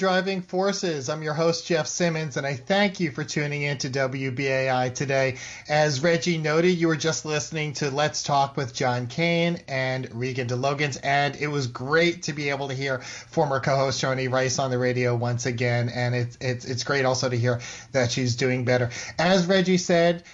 [0.00, 1.10] Driving Forces.
[1.10, 5.36] I'm your host, Jeff Simmons, and I thank you for tuning in to WBAI today.
[5.68, 10.48] As Reggie noted, you were just listening to Let's Talk with John Kane and Regan
[10.48, 14.70] DeLogans, and it was great to be able to hear former co-host Joni Rice on
[14.70, 17.60] the radio once again, and it's, it's, it's great also to hear
[17.92, 18.88] that she's doing better.
[19.18, 20.24] As Reggie said,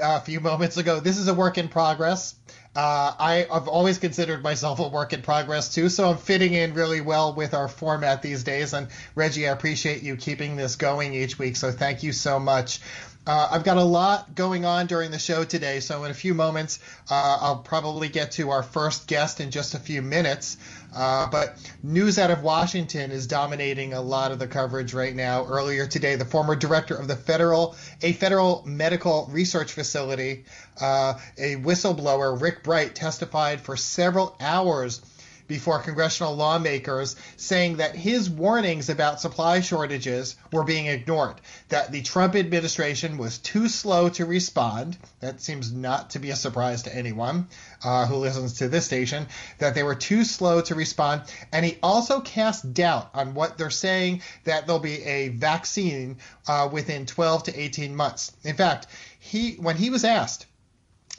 [0.00, 2.36] uh, a few moments ago, this is a work in progress.
[2.76, 6.74] Uh, I, have always considered myself a work in progress too, so I'm fitting in
[6.74, 8.74] really well with our format these days.
[8.74, 12.80] And Reggie, I appreciate you keeping this going each week, so thank you so much.
[13.26, 16.32] Uh, I've got a lot going on during the show today, so in a few
[16.32, 16.78] moments,
[17.10, 20.56] uh, I'll probably get to our first guest in just a few minutes.
[20.94, 25.44] Uh, but news out of Washington is dominating a lot of the coverage right now.
[25.44, 30.44] Earlier today, the former director of the federal, a federal medical research facility,
[30.80, 35.00] uh, a whistleblower, Rick Bright, testified for several hours
[35.46, 41.36] before congressional lawmakers saying that his warnings about supply shortages were being ignored,
[41.68, 44.96] that the Trump administration was too slow to respond.
[45.20, 47.48] That seems not to be a surprise to anyone
[47.84, 49.26] uh, who listens to this station,
[49.58, 51.22] that they were too slow to respond.
[51.52, 56.68] And he also cast doubt on what they're saying that there'll be a vaccine uh,
[56.72, 58.32] within 12 to 18 months.
[58.44, 58.86] In fact,
[59.18, 60.46] he when he was asked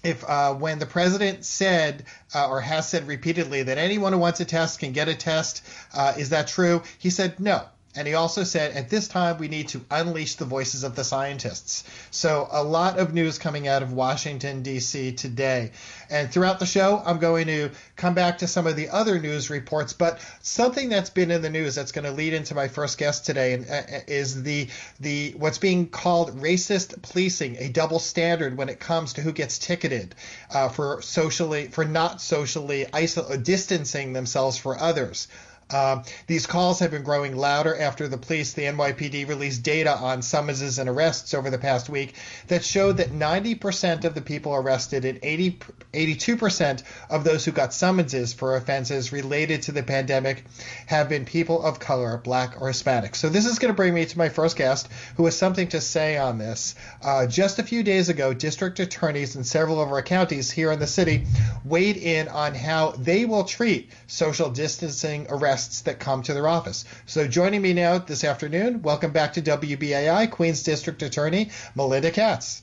[0.03, 4.39] if uh, when the president said uh, or has said repeatedly that anyone who wants
[4.39, 6.83] a test can get a test, uh, is that true?
[6.99, 7.65] He said no.
[7.97, 11.03] And he also said, at this time, we need to unleash the voices of the
[11.03, 11.83] scientists.
[12.11, 15.13] So, a lot of news coming out of Washington, D.C.
[15.13, 15.71] today.
[16.09, 19.49] And throughout the show, I'm going to come back to some of the other news
[19.49, 19.93] reports.
[19.93, 23.25] But something that's been in the news that's going to lead into my first guest
[23.25, 24.67] today uh, is the,
[24.99, 29.57] the what's being called racist policing, a double standard when it comes to who gets
[29.57, 30.13] ticketed
[30.53, 35.27] uh, for socially, for not socially isol- distancing themselves for others.
[35.69, 40.21] Uh, these calls have been growing louder after the police, the NYPD, released data on
[40.21, 42.15] summonses and arrests over the past week
[42.47, 45.59] that showed that 90% of the people arrested and 80,
[45.93, 50.45] 82% of those who got summonses for offenses related to the pandemic
[50.85, 53.15] have been people of color, black or Hispanic.
[53.15, 55.81] So this is going to bring me to my first guest, who has something to
[55.81, 56.75] say on this.
[57.03, 60.79] Uh, just a few days ago, district attorneys in several of our counties here in
[60.79, 61.25] the city
[61.65, 66.47] weighed in on how they will treat social distancing arrests guests that come to their
[66.47, 66.85] office.
[67.07, 72.61] So joining me now this afternoon, welcome back to WBAI, Queens District Attorney Melinda Katz.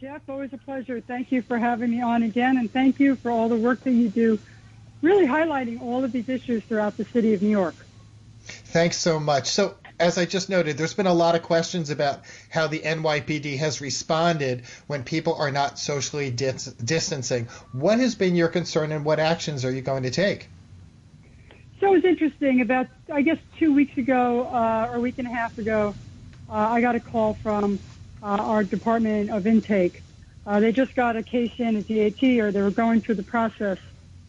[0.00, 1.00] Jeff, always a pleasure.
[1.00, 3.90] Thank you for having me on again, and thank you for all the work that
[3.90, 4.38] you do,
[5.02, 7.74] really highlighting all of these issues throughout the city of New York.
[8.44, 9.48] Thanks so much.
[9.48, 13.58] So, as I just noted, there's been a lot of questions about how the NYPD
[13.58, 17.48] has responded when people are not socially dis- distancing.
[17.72, 20.48] What has been your concern, and what actions are you going to take?
[21.80, 22.60] So it was interesting.
[22.60, 25.94] About I guess two weeks ago uh, or a week and a half ago,
[26.50, 27.78] uh, I got a call from
[28.22, 30.02] uh, our Department of Intake.
[30.46, 33.22] Uh, they just got a case in at DAT, or they were going through the
[33.22, 33.78] process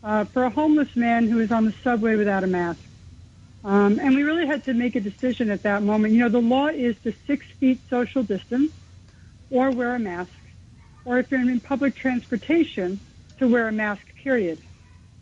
[0.04, 2.82] uh, for a homeless man who was on the subway without a mask.
[3.64, 6.14] Um, and we really had to make a decision at that moment.
[6.14, 8.72] You know, the law is to six feet social distance,
[9.50, 10.32] or wear a mask,
[11.04, 13.00] or if you're in public transportation,
[13.40, 14.02] to wear a mask.
[14.22, 14.60] Period.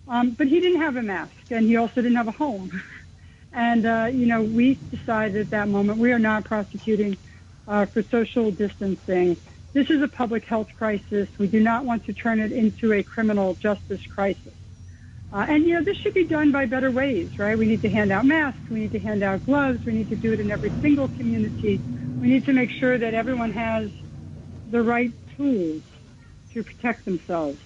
[0.07, 2.81] Um, but he didn't have a mask, and he also didn't have a home.
[3.53, 7.17] and uh, you know, we decided at that moment we are not prosecuting
[7.67, 9.37] uh, for social distancing.
[9.73, 11.27] This is a public health crisis.
[11.37, 14.53] We do not want to turn it into a criminal justice crisis.
[15.31, 17.57] Uh, and you know, this should be done by better ways, right?
[17.57, 18.61] We need to hand out masks.
[18.69, 19.85] We need to hand out gloves.
[19.85, 21.81] We need to do it in every single community.
[22.21, 23.91] We need to make sure that everyone has
[24.71, 25.81] the right tools
[26.53, 27.59] to protect themselves.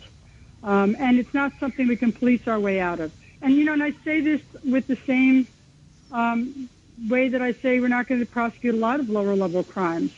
[0.64, 3.12] Um, and it's not something we can police our way out of.
[3.42, 5.48] And, you know, and I say this with the same
[6.12, 6.70] um,
[7.10, 10.12] way that I say we're not going to prosecute a lot of lower level crimes.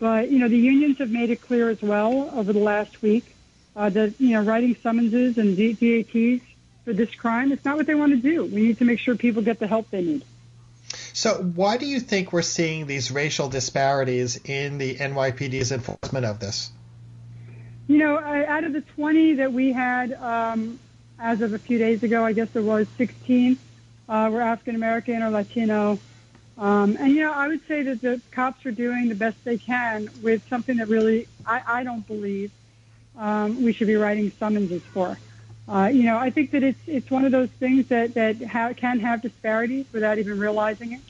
[0.00, 3.34] But, you know, the unions have made it clear as well over the last week
[3.76, 6.42] uh, that, you know, writing summonses and DATs
[6.84, 8.44] for this crime, it's not what they want to do.
[8.44, 10.24] We need to make sure people get the help they need.
[11.12, 16.40] So, why do you think we're seeing these racial disparities in the NYPD's enforcement of
[16.40, 16.70] this?
[17.88, 20.78] You know, out of the 20 that we had um,
[21.18, 23.56] as of a few days ago, I guess there was 16
[24.08, 25.98] uh, were African American or Latino.
[26.58, 29.56] Um, and, you know, I would say that the cops are doing the best they
[29.56, 32.50] can with something that really I, I don't believe
[33.16, 35.18] um, we should be writing summonses for.
[35.66, 38.72] Uh, you know, I think that it's it's one of those things that that ha-
[38.74, 41.00] can have disparities without even realizing it.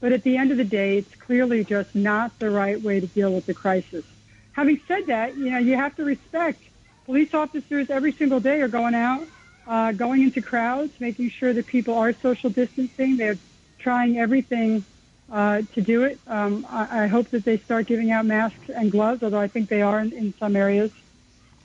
[0.00, 3.06] But at the end of the day, it's clearly just not the right way to
[3.06, 4.04] deal with the crisis
[4.52, 6.62] having said that, you know, you have to respect
[7.04, 9.26] police officers every single day are going out,
[9.66, 13.16] uh, going into crowds, making sure that people are social distancing.
[13.16, 13.38] They're
[13.78, 14.84] trying everything
[15.30, 16.18] uh, to do it.
[16.26, 19.70] Um, I, I, hope that they start giving out masks and gloves, although I think
[19.70, 20.90] they are in, in some areas.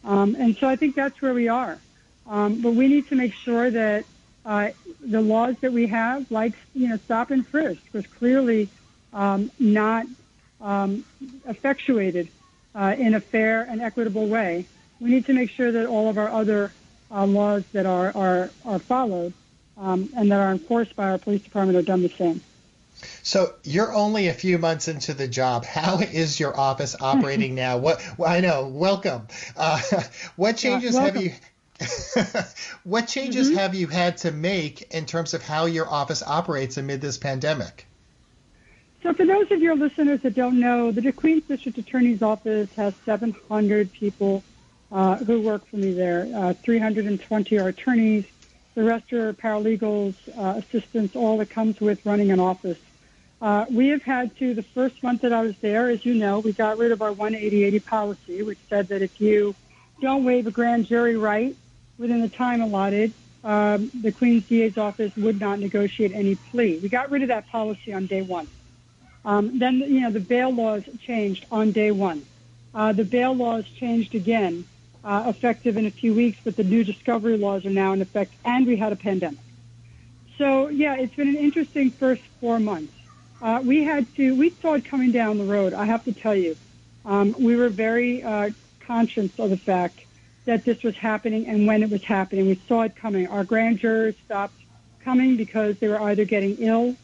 [0.06, 1.78] Um, and so I think that's where we are.
[2.28, 4.06] Um, but we need to make sure that
[4.46, 4.70] uh,
[5.02, 8.70] the laws that we have, like you know, stop and frisk, was clearly
[9.12, 10.06] um, not
[10.62, 11.04] um,
[11.46, 12.30] effectuated
[12.78, 14.66] uh, in a fair and equitable way.
[15.00, 16.72] We need to make sure that all of our other
[17.12, 19.34] uh, laws that are are, are followed
[19.78, 22.42] um, and that are enforced by our police department are done the same.
[23.22, 25.66] So you're only a few months into the job.
[25.66, 27.78] How is your office operating now?
[27.78, 28.68] What I know.
[28.68, 29.28] Welcome.
[29.56, 29.82] Uh,
[30.36, 31.34] what changes have you?
[32.84, 33.58] what changes mm-hmm.
[33.58, 37.86] have you had to make in terms of how your office operates amid this pandemic?
[39.04, 42.94] So, for those of your listeners that don't know, the Queens District Attorney's Office has
[43.06, 44.44] 700 people
[44.92, 46.28] uh, who work for me there.
[46.34, 48.26] Uh, 320 are attorneys.
[48.76, 52.78] The rest are paralegals, uh, assistants, all that comes with running an office.
[53.42, 56.40] Uh, we have had to, the first month that I was there, as you know,
[56.40, 59.56] we got rid of our 18080 policy, which said that if you
[60.02, 61.56] don't waive a grand jury right
[62.00, 63.14] within the time allotted,
[63.44, 66.80] um, the Queens DA's office would not negotiate any plea.
[66.82, 68.48] We got rid of that policy on day one.
[69.28, 72.26] Um, then, you know, the bail laws changed on day one.
[72.74, 74.64] Uh, the bail laws changed again,
[75.04, 78.34] uh, effective in a few weeks, but the new discovery laws are now in effect,
[78.46, 79.40] and we had a pandemic.
[80.38, 82.94] So, yeah, it's been an interesting first four months.
[83.42, 86.36] Uh, we had to, we saw it coming down the road, I have to tell
[86.36, 86.56] you.
[87.06, 90.00] Um, we were very uh, conscious of the fact
[90.46, 92.48] that this was happening and when it was happening.
[92.48, 93.28] We saw it coming.
[93.28, 94.56] Our grand jurors stopped
[95.04, 96.96] coming because they were either getting ill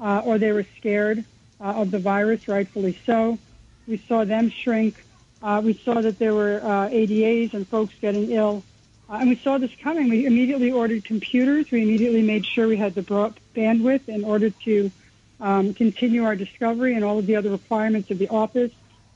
[0.00, 1.24] uh, or they were scared
[1.60, 3.38] uh, of the virus, rightfully so.
[3.86, 5.04] We saw them shrink.
[5.42, 8.64] Uh, we saw that there were uh, ADAs and folks getting ill.
[9.08, 10.08] Uh, and we saw this coming.
[10.08, 11.70] We immediately ordered computers.
[11.70, 14.90] We immediately made sure we had the bandwidth in order to
[15.40, 18.72] um, continue our discovery and all of the other requirements of the office.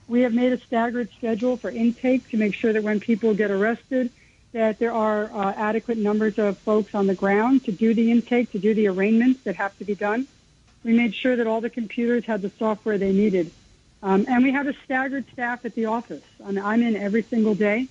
[0.07, 3.51] We have made a staggered schedule for intake to make sure that when people get
[3.51, 4.11] arrested,
[4.53, 8.53] that there are uh, adequate numbers of folks on the ground to do the intake,
[8.53, 10.27] to do the arraignments that have to be done.
[10.89, 13.51] We made sure that all the computers had the software they needed.
[14.03, 16.23] Um, and we have a staggered staff at the office.
[16.43, 17.89] I mean, I'm in every single day.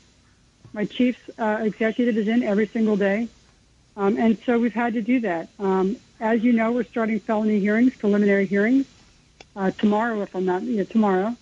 [0.74, 3.28] My chief uh, executive is in every single day.
[3.98, 5.50] Um, and so we've had to do that.
[5.60, 8.88] Um, as you know, we're starting felony hearings, preliminary hearings,
[9.56, 11.38] uh, tomorrow, if I'm not, you know, tomorrow.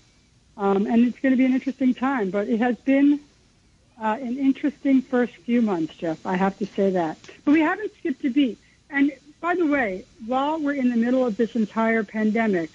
[0.57, 3.21] Um, and it's going to be an interesting time, but it has been
[4.03, 6.25] uh, an interesting first few months, Jeff.
[6.25, 7.17] I have to say that.
[7.45, 8.57] But we haven't skipped a beat.
[8.89, 12.71] And by the way, while we're in the middle of this entire pandemic,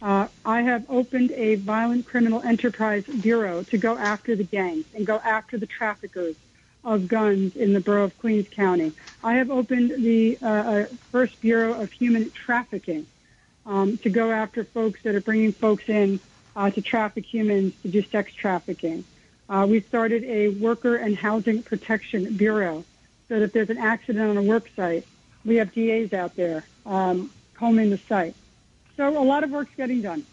[0.00, 5.06] uh, I have opened a violent criminal enterprise bureau to go after the gangs and
[5.06, 6.34] go after the traffickers
[6.84, 8.92] of guns in the borough of Queens County.
[9.22, 13.06] I have opened the uh, uh, first bureau of human trafficking
[13.64, 16.18] um, to go after folks that are bringing folks in
[16.56, 19.04] uh, to traffic humans to do sex trafficking.
[19.48, 22.84] Uh, we started a worker and housing protection bureau
[23.28, 25.06] so that if there's an accident on a work site,
[25.44, 28.34] we have DAs out there um, combing the site.
[28.96, 30.24] So a lot of work's getting done.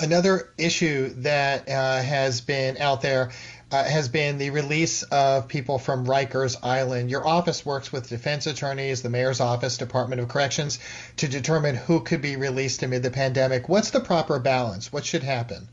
[0.00, 3.30] Another issue that uh, has been out there
[3.70, 7.10] uh, has been the release of people from Rikers Island.
[7.10, 10.80] Your office works with defense attorneys, the mayor's office, Department of Corrections,
[11.18, 13.68] to determine who could be released amid the pandemic.
[13.68, 14.92] What's the proper balance?
[14.92, 15.68] What should happen?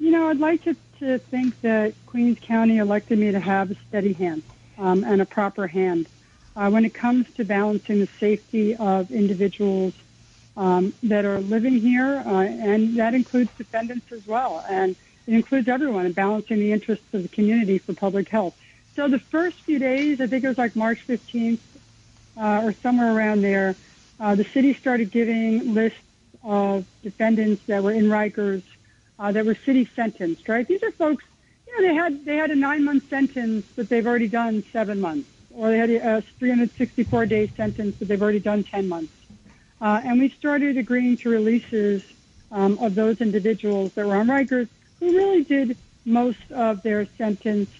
[0.00, 3.76] You know, I'd like to, to think that Queens County elected me to have a
[3.88, 4.42] steady hand
[4.78, 6.06] um, and a proper hand.
[6.56, 9.94] Uh, when it comes to balancing the safety of individuals
[10.56, 14.64] um, that are living here, uh, and that includes defendants as well.
[14.68, 18.56] And it includes everyone and balancing the interests of the community for public health.
[18.96, 21.60] So the first few days, I think it was like March 15th
[22.36, 23.76] uh, or somewhere around there,
[24.18, 25.98] uh, the city started giving lists
[26.42, 28.62] of defendants that were in Rikers
[29.18, 30.48] uh, that were city sentenced.
[30.48, 30.66] Right?
[30.66, 31.24] These are folks.
[31.66, 35.00] You know, they had they had a nine month sentence, but they've already done seven
[35.00, 39.12] months, or they had a 364 day sentence, but they've already done 10 months.
[39.80, 42.04] Uh, and we started agreeing to releases
[42.52, 47.70] um, of those individuals that were on Rikers who really did most of their sentence.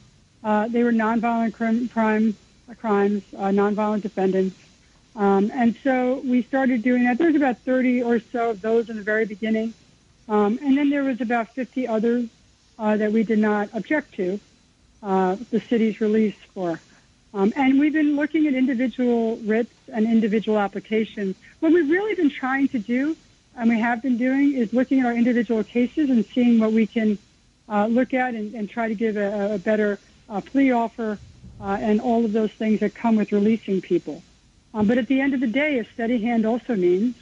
[0.42, 2.34] Uh, they were nonviolent crime, crime
[2.70, 4.56] uh, crimes, uh, nonviolent defendants.
[5.16, 7.18] Um, and so we started doing that.
[7.18, 9.74] There was about 30 or so of those in the very beginning.
[10.28, 12.28] Um, and then there was about 50 others
[12.78, 14.38] uh, that we did not object to
[15.02, 16.80] uh, the city's release for.
[17.32, 21.36] Um, and we've been looking at individual writs and individual applications.
[21.60, 23.16] What we've really been trying to do,
[23.56, 26.86] and we have been doing, is looking at our individual cases and seeing what we
[26.86, 27.18] can
[27.68, 31.18] uh, look at and, and, try to give a, a better uh, plea offer
[31.60, 34.24] uh, and all of those things that come with releasing people.
[34.74, 37.14] Um, but at the end of the day, a steady hand also means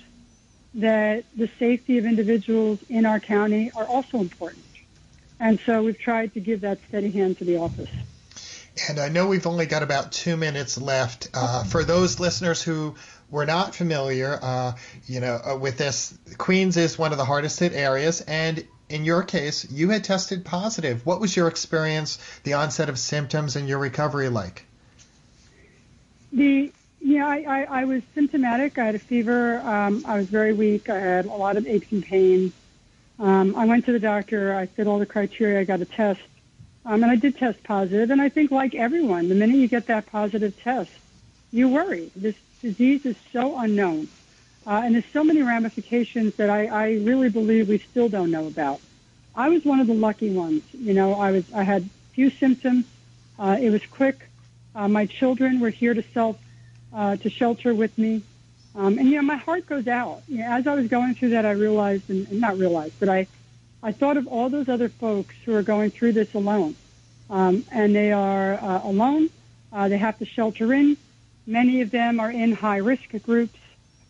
[0.75, 4.65] that the safety of individuals in our county are also important.
[5.41, 7.91] And so we've tried to give that steady hand to the office.
[8.89, 11.29] And I know we've only got about two minutes left.
[11.35, 12.95] Uh, for those listeners who
[13.31, 14.73] were not familiar, uh,
[15.07, 19.05] you know, uh, with this, Queens is one of the hardest hit areas, and in
[19.05, 21.05] your case, you had tested positive.
[21.05, 24.65] What was your experience, the onset of symptoms, and your recovery like?
[26.33, 28.77] The yeah, I, I, I was symptomatic.
[28.77, 29.61] I had a fever.
[29.61, 30.91] Um, I was very weak.
[30.91, 32.53] I had a lot of aches and pains.
[33.19, 34.55] Um, I went to the doctor.
[34.55, 35.61] I fit all the criteria.
[35.61, 36.21] I got a test,
[36.89, 38.11] um, and I did test positive.
[38.11, 40.91] And I think, like everyone, the minute you get that positive test,
[41.53, 42.11] you worry.
[42.17, 44.09] This disease is so unknown,
[44.67, 48.47] uh, and there's so many ramifications that I, I really believe we still don't know
[48.47, 48.81] about.
[49.37, 50.63] I was one of the lucky ones.
[50.73, 52.87] You know, I was I had few symptoms.
[53.39, 54.27] Uh, it was quick.
[54.75, 56.39] Uh, my children were here to self
[56.93, 58.23] uh, to shelter with me.
[58.75, 60.23] Um, and you know, my heart goes out.
[60.27, 63.09] You know, as I was going through that, I realized, and, and not realized, but
[63.09, 63.27] I,
[63.83, 66.75] I thought of all those other folks who are going through this alone,
[67.31, 69.31] um, and they are uh, alone.
[69.73, 70.97] Uh, they have to shelter in.
[71.47, 73.59] Many of them are in high risk groups.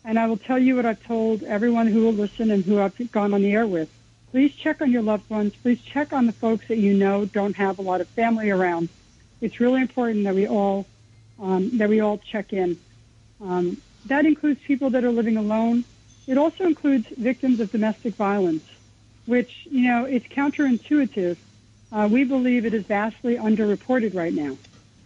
[0.04, 3.12] And I will tell you what I've told everyone who will listen and who I've
[3.12, 3.90] gone on the air with.
[4.30, 5.54] Please check on your loved ones.
[5.56, 8.88] Please check on the folks that you know don't have a lot of family around.
[9.40, 10.86] It's really important that we all
[11.38, 12.78] um, that we all check in.
[13.40, 15.84] Um, that includes people that are living alone.
[16.26, 18.64] It also includes victims of domestic violence,
[19.28, 21.36] which, you know, it's counterintuitive.
[21.92, 24.56] Uh, we believe it is vastly underreported right now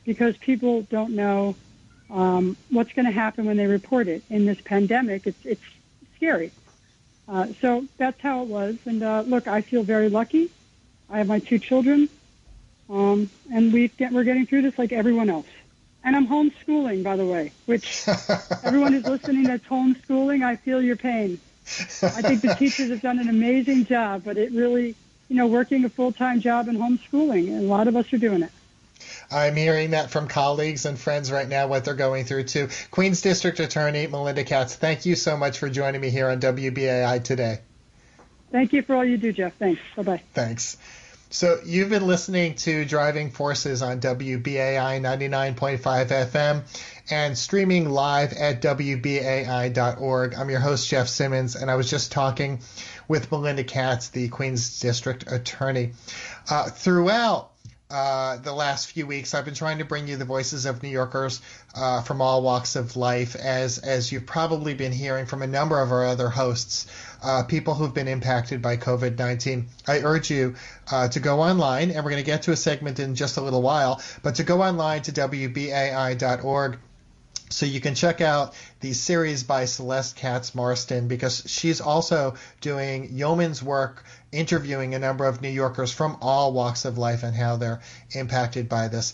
[0.05, 1.57] because people don't know
[2.09, 4.23] um, what's going to happen when they report it.
[4.31, 5.63] In this pandemic, it's, it's
[6.15, 6.53] scary.
[7.29, 8.77] Uh, so that's how it was.
[8.85, 10.53] And uh, look, I feel very lucky.
[11.11, 12.09] I have my two children,
[12.89, 15.47] um, and we get, we're getting through this like everyone else.
[16.05, 18.07] And I'm homeschooling, by the way, which
[18.63, 21.41] everyone who's listening that's homeschooling, I feel your pain.
[22.03, 24.95] I think the teachers have done an amazing job, but it really,
[25.29, 28.43] you know, working a full-time job and homeschooling, and a lot of us are doing
[28.43, 28.51] it.
[29.31, 32.69] I'm hearing that from colleagues and friends right now, what they're going through too.
[32.91, 37.23] Queens District Attorney Melinda Katz, thank you so much for joining me here on WBAI
[37.25, 37.61] today.
[38.51, 39.55] Thank you for all you do, Jeff.
[39.57, 39.81] Thanks.
[39.97, 40.23] Bye bye.
[40.35, 40.77] Thanks.
[41.31, 46.63] So you've been listening to Driving Forces on WBAI 99.5 FM
[47.11, 50.35] and streaming live at WBAI.org.
[50.35, 52.61] I'm your host, Jeff Simmons, and I was just talking
[53.09, 55.93] with Melinda Katz, the Queens District Attorney.
[56.49, 57.51] Uh, throughout
[57.91, 60.89] uh, the last few weeks, I've been trying to bring you the voices of New
[60.89, 61.43] Yorkers
[61.75, 65.79] uh, from all walks of life, as as you've probably been hearing from a number
[65.79, 66.87] of our other hosts,
[67.23, 69.67] uh, people who've been impacted by COVID-19.
[69.87, 70.55] I urge you
[70.91, 73.43] uh, to go online, and we're going to get to a segment in just a
[73.43, 76.79] little while, but to go online to wbai.org
[77.53, 83.09] so you can check out the series by Celeste Katz Marston because she's also doing
[83.13, 87.57] yeoman's work interviewing a number of New Yorkers from all walks of life and how
[87.57, 87.81] they're
[88.13, 89.13] impacted by this.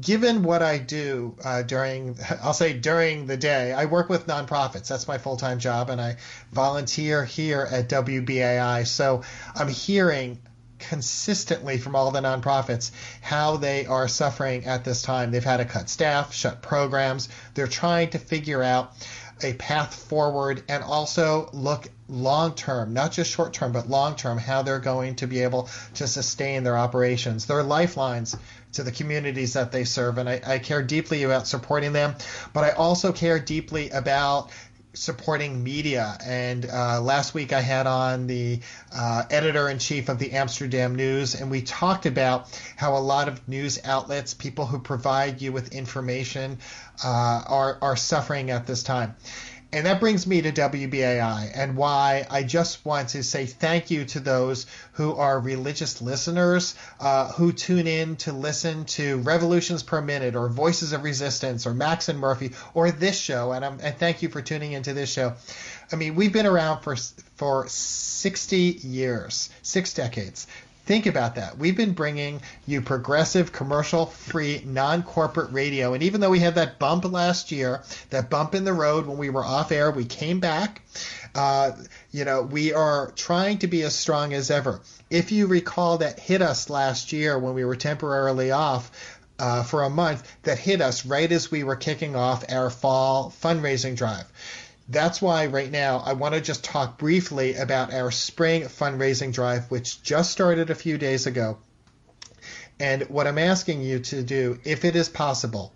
[0.00, 4.88] Given what I do uh, during, I'll say during the day, I work with nonprofits.
[4.88, 6.16] That's my full time job, and I
[6.52, 8.86] volunteer here at WBAI.
[8.86, 9.22] So
[9.54, 10.40] I'm hearing
[10.78, 12.90] consistently from all the nonprofits
[13.20, 15.30] how they are suffering at this time.
[15.30, 17.28] They've had to cut staff, shut programs.
[17.54, 18.92] They're trying to figure out
[19.42, 24.38] a path forward and also look long term, not just short term, but long term,
[24.38, 27.46] how they're going to be able to sustain their operations.
[27.46, 28.36] They're lifelines
[28.72, 32.14] to the communities that they serve, and I, I care deeply about supporting them,
[32.52, 34.50] but I also care deeply about
[34.94, 36.16] supporting media.
[36.24, 38.60] And uh, last week I had on the
[38.94, 43.28] uh, editor in chief of the Amsterdam News, and we talked about how a lot
[43.28, 46.58] of news outlets, people who provide you with information,
[47.04, 49.16] uh, are are suffering at this time.
[49.74, 54.04] And that brings me to WBAI and why I just want to say thank you
[54.04, 60.00] to those who are religious listeners uh, who tune in to listen to Revolutions Per
[60.00, 63.50] Minute or Voices of Resistance or Max and Murphy or this show.
[63.50, 65.32] And, and thank you for tuning into this show.
[65.90, 66.94] I mean, we've been around for
[67.34, 70.46] for 60 years, six decades.
[70.86, 71.56] Think about that.
[71.56, 75.94] We've been bringing you progressive, commercial free, non corporate radio.
[75.94, 79.16] And even though we had that bump last year, that bump in the road when
[79.16, 80.82] we were off air, we came back.
[81.34, 81.72] Uh,
[82.12, 84.82] you know, we are trying to be as strong as ever.
[85.08, 88.90] If you recall that hit us last year when we were temporarily off,
[89.38, 93.34] uh, for a month that hit us right as we were kicking off our fall
[93.42, 94.24] fundraising drive.
[94.88, 99.70] That's why right now I want to just talk briefly about our spring fundraising drive,
[99.70, 101.58] which just started a few days ago.
[102.78, 105.72] And what I'm asking you to do, if it is possible,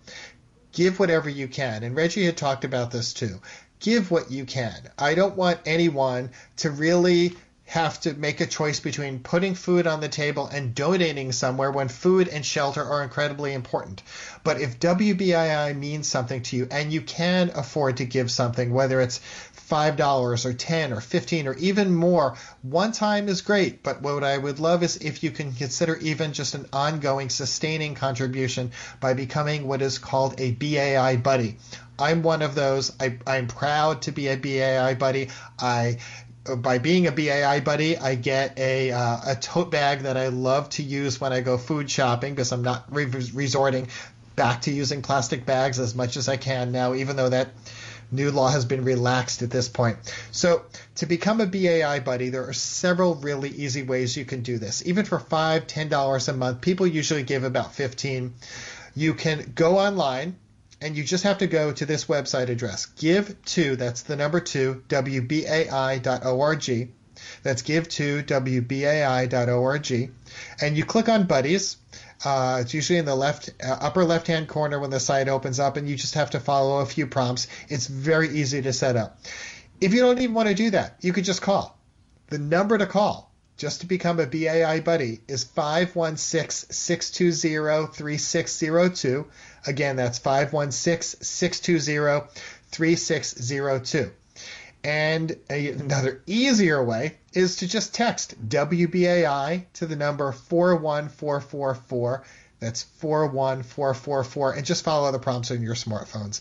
[0.73, 1.83] give whatever you can.
[1.85, 3.41] And Reggie had talked about this too.
[3.81, 4.91] Give what you can.
[4.99, 7.37] I don't want anyone to really
[7.69, 11.89] have to make a choice between putting food on the table and donating somewhere when
[11.89, 14.03] food and shelter are incredibly important.
[14.43, 19.03] But if WBAI means something to you and you can afford to give something, whether
[19.03, 19.21] it's
[19.71, 23.83] $5 or 10 or 15 or even more, one time is great.
[23.83, 27.95] But what I would love is if you can consider even just an ongoing sustaining
[27.95, 31.59] contribution by becoming what is called a BAI buddy.
[31.99, 32.93] I'm one of those.
[32.99, 35.29] I, am proud to be a BAI buddy.
[35.59, 35.99] I
[36.57, 40.69] by being a BAI buddy, I get a uh, a tote bag that I love
[40.71, 43.89] to use when I go food shopping because I'm not re- resorting
[44.37, 47.49] back to using plastic bags as much as I can now, even though that
[48.11, 49.99] new law has been relaxed at this point.
[50.31, 50.63] So
[50.97, 54.87] to become a BAI buddy, there are several really easy ways you can do this.
[54.87, 58.35] Even for five, ten dollars a month, people usually give about fifteen.
[58.95, 60.37] You can go online
[60.81, 62.87] and you just have to go to this website address.
[62.87, 66.89] Give2 that's the number two wbai.org
[67.43, 70.13] that's give to wbai.org
[70.61, 71.77] and you click on buddies.
[72.25, 75.61] Uh, it's usually in the left uh, upper left hand corner when the site opens
[75.61, 77.49] up and you just have to follow a few prompts.
[77.69, 79.19] It's very easy to set up.
[79.81, 81.77] If you don't even want to do that you could just call.
[82.29, 89.27] The number to call just to become a BAI buddy is 516 620 3602.
[89.67, 92.29] Again, that's 516 620
[92.71, 94.11] 3602.
[94.85, 102.25] And another easier way is to just text WBAI to the number 41444.
[102.61, 106.41] That's 41444 and just follow the prompts on your smartphones.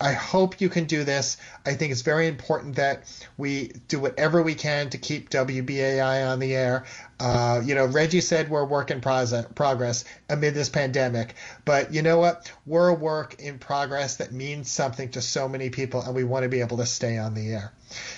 [0.00, 1.36] I hope you can do this.
[1.64, 3.04] I think it's very important that
[3.36, 6.84] we do whatever we can to keep WBAI on the air.
[7.20, 12.02] Uh, you know, Reggie said we're a work in progress amid this pandemic, but you
[12.02, 12.52] know what?
[12.66, 16.42] We're a work in progress that means something to so many people, and we want
[16.42, 17.72] to be able to stay on the air.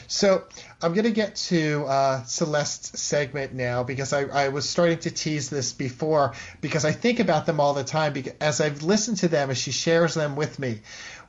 [0.06, 0.44] So
[0.80, 5.10] I'm going to get to uh, Celeste's segment now because I, I, was starting to
[5.10, 9.18] tease this before because I think about them all the time because as I've listened
[9.18, 10.80] to them as she shares them with me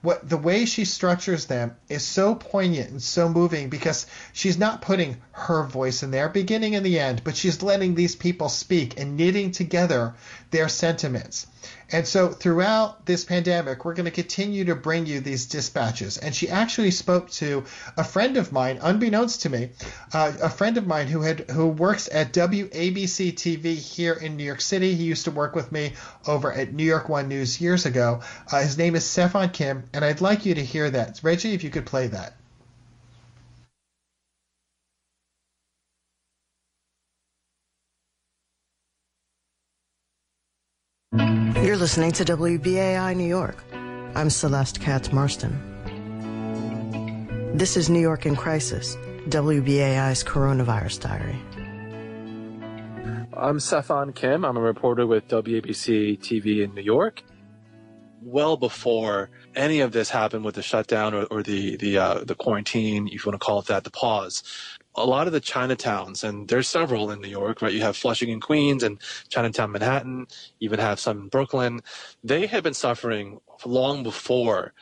[0.01, 4.81] what the way she structures them is so poignant and so moving because she's not
[4.81, 8.99] putting her voice in there beginning and the end but she's letting these people speak
[8.99, 10.13] and knitting together
[10.51, 11.47] their sentiments
[11.89, 16.17] and so throughout this pandemic, we're going to continue to bring you these dispatches.
[16.17, 17.63] And she actually spoke to
[17.95, 19.69] a friend of mine, unbeknownst to me,
[20.13, 24.43] uh, a friend of mine who had who works at WABC TV here in New
[24.43, 24.95] York City.
[24.95, 25.93] He used to work with me
[26.27, 28.21] over at New York One News years ago.
[28.51, 31.21] Uh, his name is Stefan Kim, and I'd like you to hear that.
[31.23, 32.33] Reggie, if you could play that.
[41.77, 43.63] You're listening to WBAI New York.
[44.15, 45.53] I'm Celeste Katz Marston.
[47.53, 48.97] This is New York in Crisis,
[49.29, 51.39] WBAI's coronavirus diary.
[53.31, 54.43] I'm Stefan Kim.
[54.43, 57.21] I'm a reporter with WABC TV in New York.
[58.23, 62.33] Well before any of this happened with the shutdown or, or the the uh, the
[62.33, 64.41] quarantine, if you want to call it that, the pause,
[64.97, 67.71] a lot of the Chinatowns, and there's several in New York, right?
[67.71, 70.27] You have Flushing in Queens and Chinatown, Manhattan,
[70.59, 71.81] even have some in Brooklyn.
[72.23, 74.73] They have been suffering long before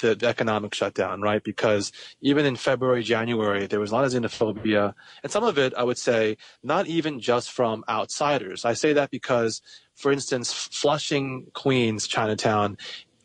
[0.00, 1.42] the, the, economic shutdown, right?
[1.42, 1.90] Because
[2.20, 4.92] even in February, January, there was a lot of xenophobia,
[5.22, 8.64] and some of it, I would say, not even just from outsiders.
[8.66, 9.62] I say that because,
[9.94, 12.76] for instance, Flushing, Queens, Chinatown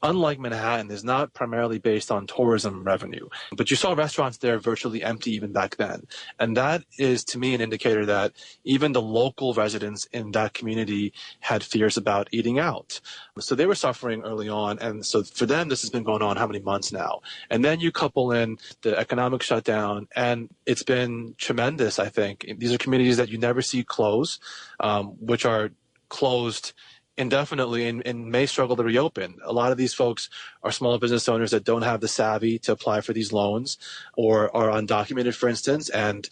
[0.03, 3.27] unlike Manhattan, is not primarily based on tourism revenue.
[3.55, 6.07] But you saw restaurants there virtually empty even back then.
[6.39, 8.33] And that is to me an indicator that
[8.63, 12.99] even the local residents in that community had fears about eating out.
[13.39, 14.79] So they were suffering early on.
[14.79, 17.21] And so for them, this has been going on how many months now?
[17.49, 22.45] And then you couple in the economic shutdown and it's been tremendous, I think.
[22.57, 24.39] These are communities that you never see close,
[24.79, 25.71] um, which are
[26.09, 26.73] closed
[27.21, 29.38] indefinitely and, and, may struggle to reopen.
[29.45, 30.27] A lot of these folks
[30.63, 33.77] are small business owners that don't have the savvy to apply for these loans
[34.17, 36.27] or are undocumented, for instance, and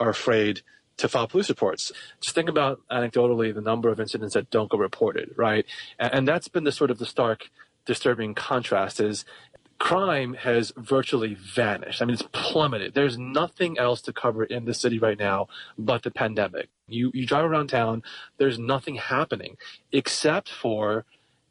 [0.00, 0.62] are afraid
[0.96, 1.92] to file police reports.
[2.20, 5.64] Just think about anecdotally the number of incidents that don't go reported, right?
[5.98, 7.48] And, and that's been the sort of the stark
[7.84, 9.24] disturbing contrast is
[9.82, 12.00] crime has virtually vanished.
[12.00, 12.94] I mean, it's plummeted.
[12.94, 16.68] There's nothing else to cover in the city right now but the pandemic.
[16.86, 18.04] You, you drive around town,
[18.36, 19.56] there's nothing happening
[19.90, 21.04] except for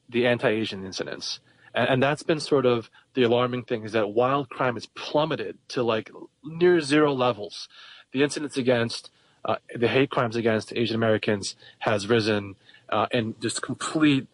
[0.07, 1.41] the anti-Asian incidents.
[1.75, 5.57] And, and that's been sort of the alarming thing is that while crime has plummeted
[5.67, 6.09] to like
[6.41, 7.67] near zero levels,
[8.13, 9.11] the incidents against
[9.43, 12.55] uh, the hate crimes against Asian Americans has risen
[12.87, 14.27] uh, in just complete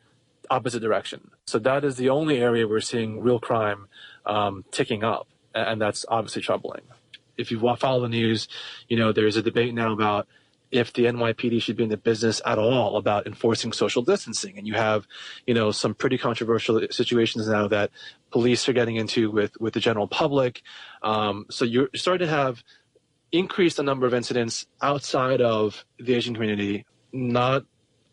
[0.51, 1.31] opposite direction.
[1.47, 3.87] So that is the only area we're seeing real crime
[4.25, 6.81] um, ticking up, and that's obviously troubling.
[7.37, 8.47] If you follow the news,
[8.89, 10.27] you know there's a debate now about
[10.71, 14.57] if the NYPD should be in the business at all about enforcing social distancing.
[14.57, 15.07] And you have,
[15.45, 17.91] you know, some pretty controversial situations now that
[18.31, 20.61] police are getting into with, with the general public.
[21.01, 22.63] Um, so you're starting to have
[23.31, 27.65] increased the number of incidents outside of the Asian community, not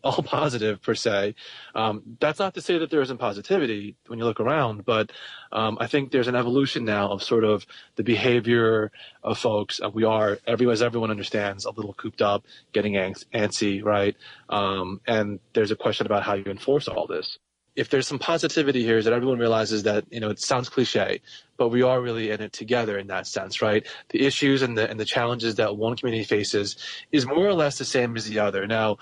[0.05, 1.35] all positive per se.
[1.73, 5.11] Um, that's not to say that there isn't positivity when you look around, but
[5.51, 7.65] um, I think there's an evolution now of sort of
[7.95, 8.91] the behavior
[9.23, 9.81] of folks.
[9.83, 14.15] Uh, we are, every, as everyone understands, a little cooped up, getting antsy, right?
[14.49, 17.39] Um, and there's a question about how you enforce all this
[17.75, 21.19] if there's some positivity here is that everyone realizes that you know it sounds cliche
[21.57, 24.89] but we are really in it together in that sense right the issues and the
[24.89, 26.77] and the challenges that one community faces
[27.11, 28.97] is more or less the same as the other now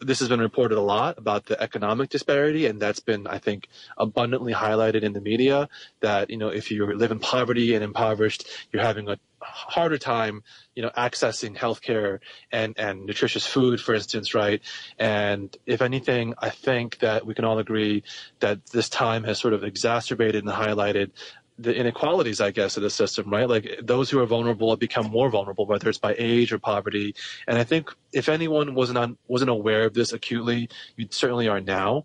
[0.00, 3.68] this has been reported a lot about the economic disparity and that's been i think
[3.96, 5.68] abundantly highlighted in the media
[6.00, 10.42] that you know if you live in poverty and impoverished you're having a harder time,
[10.74, 12.18] you know, accessing healthcare
[12.50, 14.60] and, and nutritious food, for instance, right?
[14.98, 18.04] And if anything, I think that we can all agree
[18.40, 21.10] that this time has sort of exacerbated and highlighted
[21.58, 23.48] the inequalities, I guess, of the system, right?
[23.48, 27.14] Like those who are vulnerable become more vulnerable, whether it's by age or poverty.
[27.48, 31.60] And I think if anyone wasn't on, wasn't aware of this acutely, you certainly are
[31.60, 32.04] now.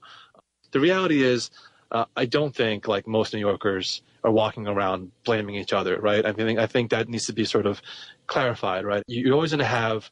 [0.71, 1.51] The reality is,
[1.91, 6.25] uh, I don't think like most New Yorkers are walking around blaming each other, right?
[6.25, 7.81] I mean, I think that needs to be sort of
[8.25, 9.03] clarified, right?
[9.07, 10.09] You're always going to have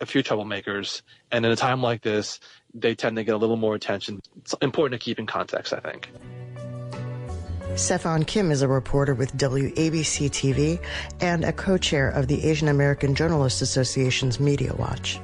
[0.00, 2.40] a few troublemakers, and in a time like this,
[2.74, 4.20] they tend to get a little more attention.
[4.38, 6.10] It's important to keep in context, I think.
[7.76, 10.80] Stefan Kim is a reporter with WABC TV
[11.20, 15.18] and a co-chair of the Asian American Journalists Association's Media Watch.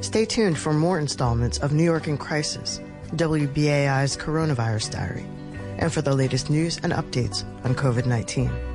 [0.00, 2.80] Stay tuned for more installments of New York in Crisis,
[3.16, 5.26] WBAI's Coronavirus Diary
[5.78, 8.73] and for the latest news and updates on COVID 19.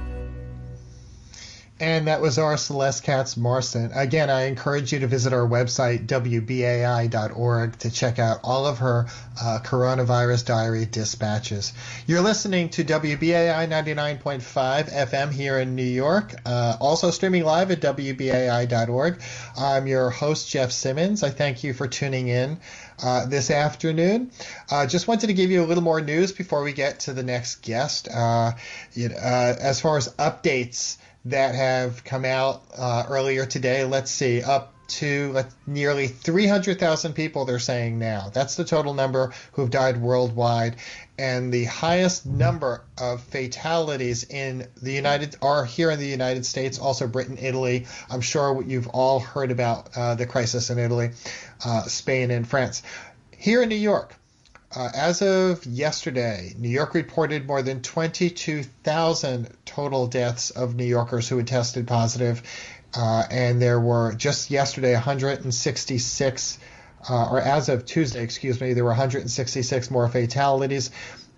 [1.82, 3.92] And that was our Celeste Katz Marston.
[3.94, 9.08] Again, I encourage you to visit our website, WBAI.org, to check out all of her
[9.42, 11.72] uh, coronavirus diary dispatches.
[12.06, 17.80] You're listening to WBAI 99.5 FM here in New York, uh, also streaming live at
[17.80, 19.22] WBAI.org.
[19.58, 21.24] I'm your host, Jeff Simmons.
[21.24, 22.60] I thank you for tuning in
[23.02, 24.32] uh, this afternoon.
[24.70, 27.24] Uh, just wanted to give you a little more news before we get to the
[27.24, 28.10] next guest.
[28.14, 28.52] Uh,
[28.94, 30.98] you know, uh, as far as updates,
[31.30, 33.84] that have come out uh, earlier today.
[33.86, 38.30] Let's see, up to uh, nearly 300,000 people, they're saying now.
[38.34, 40.78] That's the total number who've died worldwide.
[41.18, 46.80] And the highest number of fatalities in the United are here in the United States,
[46.80, 47.88] also Britain, Italy.
[48.10, 51.12] I'm sure you've all heard about uh, the crisis in Italy,
[51.64, 52.84] uh, Spain, and France.
[53.38, 54.16] Here in New York,
[54.76, 61.28] uh, as of yesterday, New York reported more than 22,000 total deaths of New Yorkers
[61.28, 62.44] who had tested positive,
[62.96, 66.60] uh, and there were just yesterday 166,
[67.10, 70.92] uh, or as of Tuesday, excuse me, there were 166 more fatalities.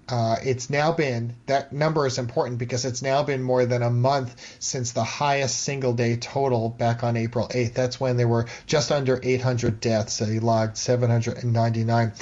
[0.09, 3.89] Uh, it's now been that number is important because it's now been more than a
[3.89, 7.73] month since the highest single day total back on April 8th.
[7.73, 10.17] That's when there were just under 800 deaths.
[10.17, 12.13] They logged 799.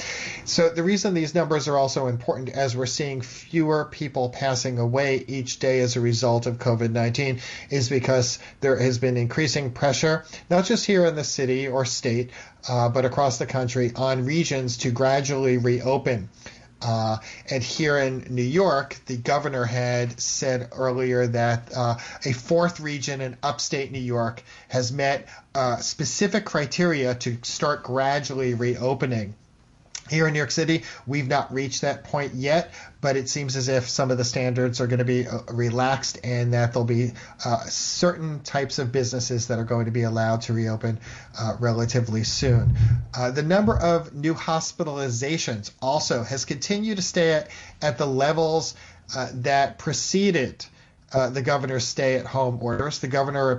[0.46, 5.24] So the reason these numbers are also important as we're seeing fewer people passing away
[5.28, 7.40] each day as a result of COVID 19
[7.72, 12.30] is because there has been increasing pressure, not just here in the city or state,
[12.68, 16.30] uh, but across the country on regions to gradually reopen.
[16.82, 17.18] Uh,
[17.50, 23.22] and here in New York, the governor had said earlier that uh, a fourth region
[23.22, 29.34] in upstate New York has met uh, specific criteria to start gradually reopening.
[30.10, 33.68] Here in New York City, we've not reached that point yet, but it seems as
[33.70, 37.14] if some of the standards are going to be uh, relaxed and that there'll be
[37.46, 41.00] uh, certain types of businesses that are going to be allowed to reopen
[41.40, 42.76] uh, relatively soon.
[43.16, 47.50] Uh, the number of new hospitalizations also has continued to stay at,
[47.82, 48.76] at the levels
[49.16, 50.66] uh, that preceded.
[51.12, 53.00] Uh, the governor's stay at home orders.
[53.00, 53.58] The governor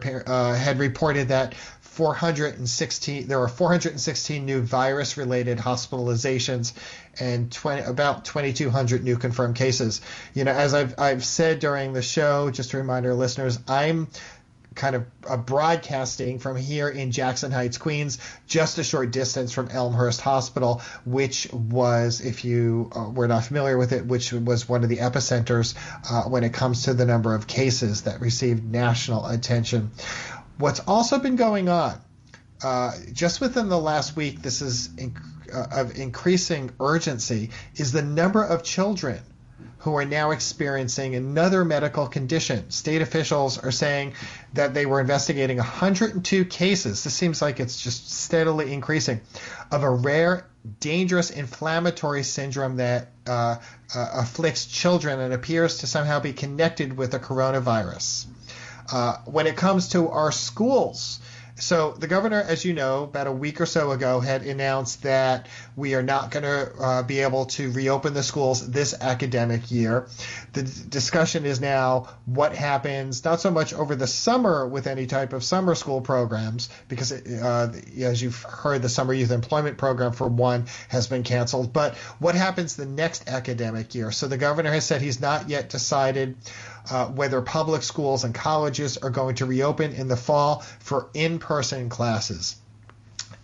[0.55, 1.55] had reported that
[2.01, 6.73] 416 there were 416 new virus related hospitalizations
[7.21, 10.01] and 20, about 2200 new confirmed cases
[10.33, 14.09] you know as I've, I've said during the show just to remind our listeners i'm
[14.75, 19.69] kind of uh, broadcasting from here in Jackson Heights, Queens, just a short distance from
[19.69, 24.85] Elmhurst Hospital, which was, if you uh, were not familiar with it, which was one
[24.85, 25.75] of the epicenters
[26.09, 29.91] uh, when it comes to the number of cases that received national attention.
[30.61, 31.99] What's also been going on,
[32.63, 34.91] uh, just within the last week, this is
[35.53, 39.21] uh, of increasing urgency is the number of children
[39.79, 42.71] who are now experiencing another medical condition.
[42.71, 44.13] State officials are saying
[44.53, 47.03] that they were investigating 102 cases.
[47.03, 49.23] This seems like it's just steadily increasing
[49.73, 50.47] of a rare,
[50.79, 53.57] dangerous inflammatory syndrome that uh,
[53.95, 58.27] uh, afflicts children and appears to somehow be connected with the coronavirus.
[58.93, 61.21] Uh, when it comes to our schools,
[61.61, 65.47] so the governor, as you know, about a week or so ago, had announced that
[65.77, 70.09] we are not going to uh, be able to reopen the schools this academic year.
[70.55, 75.07] The d- discussion is now what happens, not so much over the summer with any
[75.07, 80.13] type of summer school programs, because uh, as you've heard, the summer youth employment program
[80.13, 84.13] for one has been canceled, but what happens the next academic year.
[84.13, 86.37] So the governor has said he's not yet decided
[86.91, 91.39] uh, whether public schools and colleges are going to reopen in the fall for in
[91.39, 91.50] person
[91.89, 92.57] classes.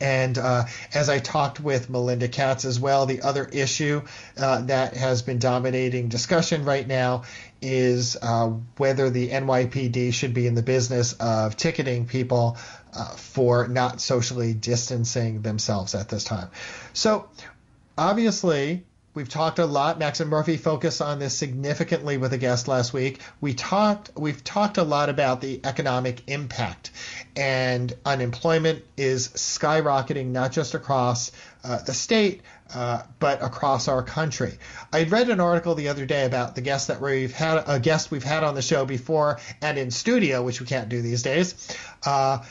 [0.01, 4.03] And uh, as I talked with Melinda Katz as well, the other issue
[4.37, 7.23] uh, that has been dominating discussion right now
[7.63, 12.59] is uh, whether the NYPD should be in the business of ticketing people
[12.95, 16.51] uh, for not socially distancing themselves at this time.
[16.93, 17.29] So,
[17.97, 18.85] obviously,
[19.17, 19.99] We've talked a lot.
[19.99, 23.23] Max and Murphy focused on this significantly with a guest last week.
[23.41, 24.11] We talked.
[24.15, 26.91] We've talked a lot about the economic impact,
[27.35, 31.33] and unemployment is skyrocketing not just across
[31.65, 32.43] uh, the state,
[32.75, 34.59] uh, but across our country.
[34.93, 38.11] I read an article the other day about the guest that we've had, a guest
[38.11, 41.75] we've had on the show before and in studio, which we can't do these days.
[42.05, 42.45] Uh,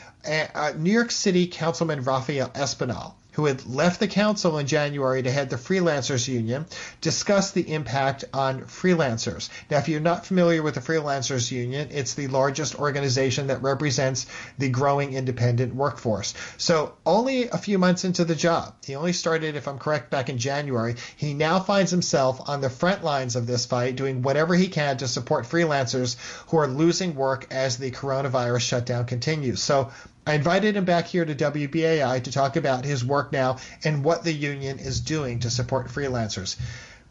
[0.76, 5.50] New York City Councilman Rafael Espinal who had left the council in January to head
[5.50, 6.64] the Freelancers Union,
[7.02, 9.50] discussed the impact on freelancers.
[9.70, 14.24] Now, if you're not familiar with the Freelancers Union, it's the largest organization that represents
[14.56, 16.32] the growing independent workforce.
[16.56, 20.30] So, only a few months into the job, he only started, if I'm correct, back
[20.30, 20.96] in January.
[21.14, 24.96] He now finds himself on the front lines of this fight, doing whatever he can
[24.96, 26.16] to support freelancers
[26.48, 29.62] who are losing work as the coronavirus shutdown continues.
[29.62, 29.90] So,
[30.26, 34.24] I invited him back here to WBAI to talk about his work now and what
[34.24, 36.58] the union is doing to support freelancers.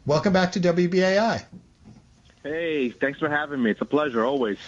[0.04, 1.44] Welcome back to WBAI.
[2.42, 3.70] Hey, thanks for having me.
[3.70, 4.58] It's a pleasure always.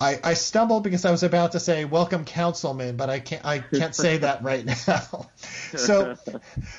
[0.00, 3.60] I, I stumbled because I was about to say welcome councilman, but I can't I
[3.60, 5.30] can't say that right now.
[5.76, 6.16] So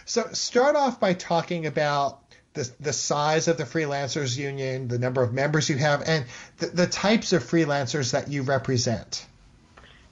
[0.06, 2.22] so start off by talking about
[2.54, 6.26] the, the size of the freelancers union, the number of members you have, and
[6.58, 9.26] the, the types of freelancers that you represent.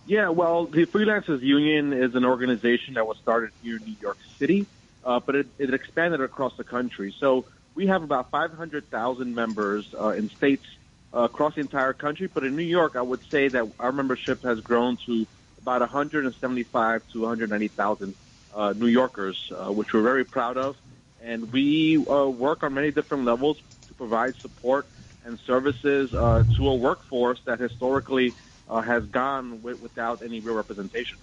[0.05, 4.17] Yeah, well, the Freelancers Union is an organization that was started here in New York
[4.37, 4.67] City,
[5.05, 7.15] uh, but it, it expanded across the country.
[7.21, 10.65] So we have about 500,000 members uh, in states
[11.13, 12.27] uh, across the entire country.
[12.27, 15.25] But in New York, I would say that our membership has grown to
[15.61, 18.15] about 175 to 190,000
[18.53, 20.75] uh, New Yorkers, uh, which we're very proud of.
[21.21, 24.85] And we uh, work on many different levels to provide support
[25.23, 28.33] and services to a workforce that historically
[28.69, 31.17] uh, has gone w- without any real representation.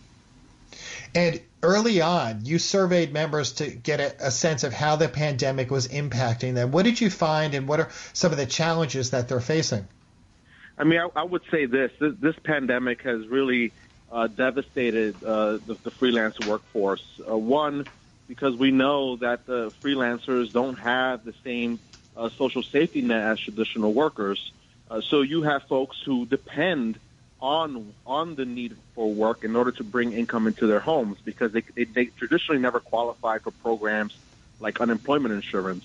[1.14, 5.70] And early on, you surveyed members to get a, a, sense of how the pandemic
[5.70, 6.70] was impacting them.
[6.70, 9.88] What did you find, and what are some of the challenges that they're facing?
[10.79, 13.72] I mean, I, I would say this: this, this pandemic has really
[14.12, 17.05] uh, devastated uh, the, the, freelance workforce.
[17.29, 17.87] Uh, one,
[18.29, 21.81] because we know that the freelancers don't have the same
[22.16, 24.53] uh, social safety net as traditional workers.
[24.90, 26.98] Uh, so you have folks who depend
[27.40, 31.53] on on the need for work in order to bring income into their homes because
[31.53, 34.12] they, they, they traditionally never qualify for programs
[34.61, 35.85] like unemployment insurance.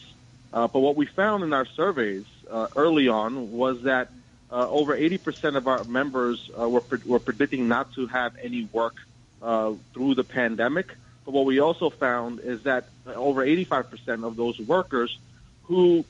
[0.51, 4.09] Uh, but what we found in our surveys uh, early on was that
[4.51, 8.69] uh, over 80% of our members uh, were, pre- were predicting not to have any
[8.71, 8.95] work
[9.41, 10.95] uh, through the pandemic.
[11.25, 15.17] But what we also found is that over 85% of those workers
[15.63, 16.05] who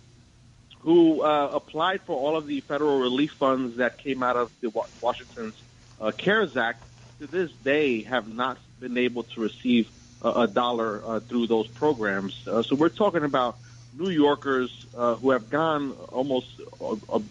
[0.85, 4.71] who uh, applied for all of the federal relief funds that came out of the
[5.01, 5.55] Washington's
[5.99, 6.83] uh, CARES Act,
[7.19, 9.89] to this day have not been able to receive
[10.21, 12.47] a, dollar uh, through those programs.
[12.47, 13.57] Uh, so we're talking about
[13.97, 16.47] New Yorkers uh, who have gone almost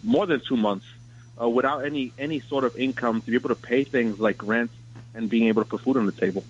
[0.03, 0.85] more than two months
[1.37, 4.71] without any any sort of income to be able to pay things like rent
[5.13, 6.43] and being able to put food on the table.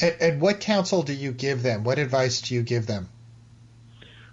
[0.00, 1.84] And, and what counsel do you give them?
[1.84, 3.08] What advice do you give them?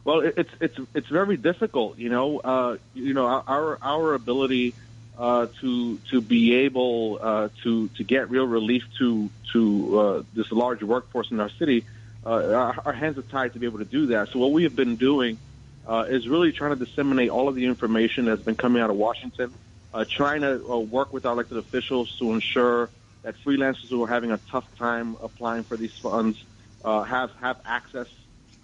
[0.05, 2.37] Well, it's it's it's very difficult, you know.
[2.37, 4.75] Uh, you know, our our ability
[5.17, 10.51] uh, to to be able uh, to to get real relief to to uh, this
[10.51, 11.85] large workforce in our city,
[12.23, 14.29] uh, our, our hands are tied to be able to do that.
[14.29, 15.39] So what we have been doing
[15.87, 18.97] uh, is really trying to disseminate all of the information that's been coming out of
[18.97, 19.51] Washington,
[19.91, 22.91] uh, trying to uh, work with our elected officials to ensure
[23.23, 26.37] that freelancers who are having a tough time applying for these funds
[26.83, 28.07] uh, have have access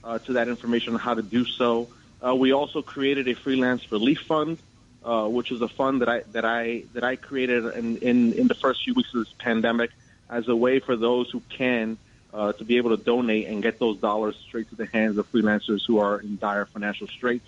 [0.04, 1.88] uh, to that information on how to do so.
[2.26, 4.58] Uh, we also created a freelance relief fund,
[5.04, 8.48] uh, which is a fund that I that I that I created in, in in
[8.48, 9.92] the first few weeks of this pandemic
[10.30, 11.98] as a way for those who can
[12.34, 15.30] uh, to be able to donate and get those dollars straight to the hands of
[15.32, 17.48] freelancers who are in dire financial straits.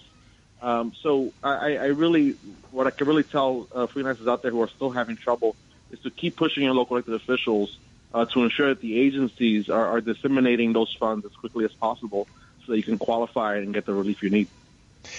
[0.61, 2.37] Um, so I, I really,
[2.71, 5.55] what I can really tell uh, freelancers out there who are still having trouble
[5.91, 7.77] is to keep pushing your local elected officials
[8.13, 12.27] uh, to ensure that the agencies are, are disseminating those funds as quickly as possible
[12.65, 14.47] so that you can qualify and get the relief you need.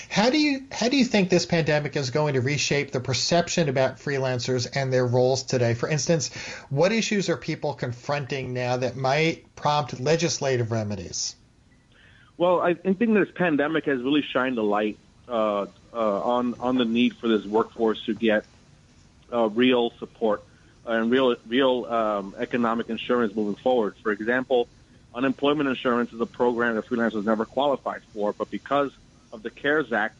[0.08, 3.68] How do you how do you think this pandemic is going to reshape the perception
[3.68, 5.74] about freelancers and their roles today?
[5.74, 6.34] For instance,
[6.70, 11.36] what issues are people confronting now that might prompt legislative remedies?
[12.36, 16.84] Well, I think this pandemic has really shined a light uh, uh, on on the
[16.84, 18.44] need for this workforce to get
[19.32, 20.42] uh, real support
[20.86, 23.94] and real real um, economic insurance moving forward.
[24.02, 24.68] For example,
[25.14, 28.90] unemployment insurance is a program that freelancers never qualified for, but because
[29.32, 30.16] of the CARES Act,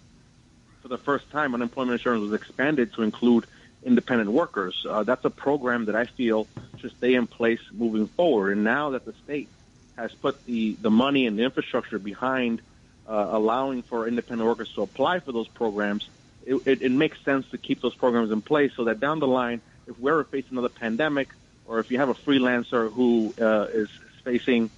[0.83, 3.47] for the first time, unemployment insurance was expanded to include
[3.83, 4.87] independent workers.
[4.89, 6.47] Uh, that's a program that I feel
[6.79, 8.53] should stay in place moving forward.
[8.53, 9.49] And now that the state
[9.97, 12.61] has put the, the money and the infrastructure behind
[13.09, 16.09] uh, allowing for independent workers to apply for those programs,
[16.47, 19.27] it, it, it makes sense to keep those programs in place so that down the
[19.27, 21.29] line, if we're facing another pandemic,
[21.67, 23.89] or if you have a freelancer who uh, is
[24.23, 24.71] facing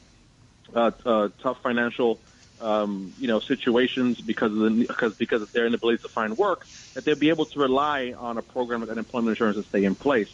[0.74, 2.20] uh, uh, tough financial
[2.60, 6.66] um, you know situations because of the because because of their inability to find work,
[6.94, 9.94] that they'll be able to rely on a program like unemployment insurance to stay in
[9.94, 10.28] place.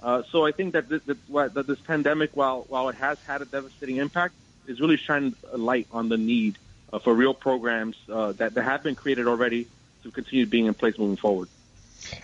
[0.00, 3.42] Uh, so I think that this, that, that this pandemic, while while it has had
[3.42, 4.34] a devastating impact,
[4.66, 6.58] is really shining a light on the need
[6.92, 9.68] uh, for real programs uh, that, that have been created already
[10.02, 11.48] to continue being in place moving forward.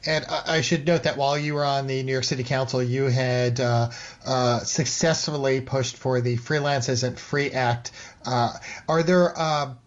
[0.06, 3.04] And I should note that while you were on the New York City Council, you
[3.04, 3.90] had uh,
[4.26, 7.90] uh, successfully pushed for the Freelance Isn't Free Act.
[8.24, 8.52] Uh,
[8.88, 9.78] are there, um,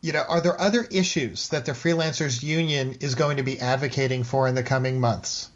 [0.00, 4.24] you know, are there other issues that the Freelancers Union is going to be advocating
[4.24, 5.50] for in the coming months?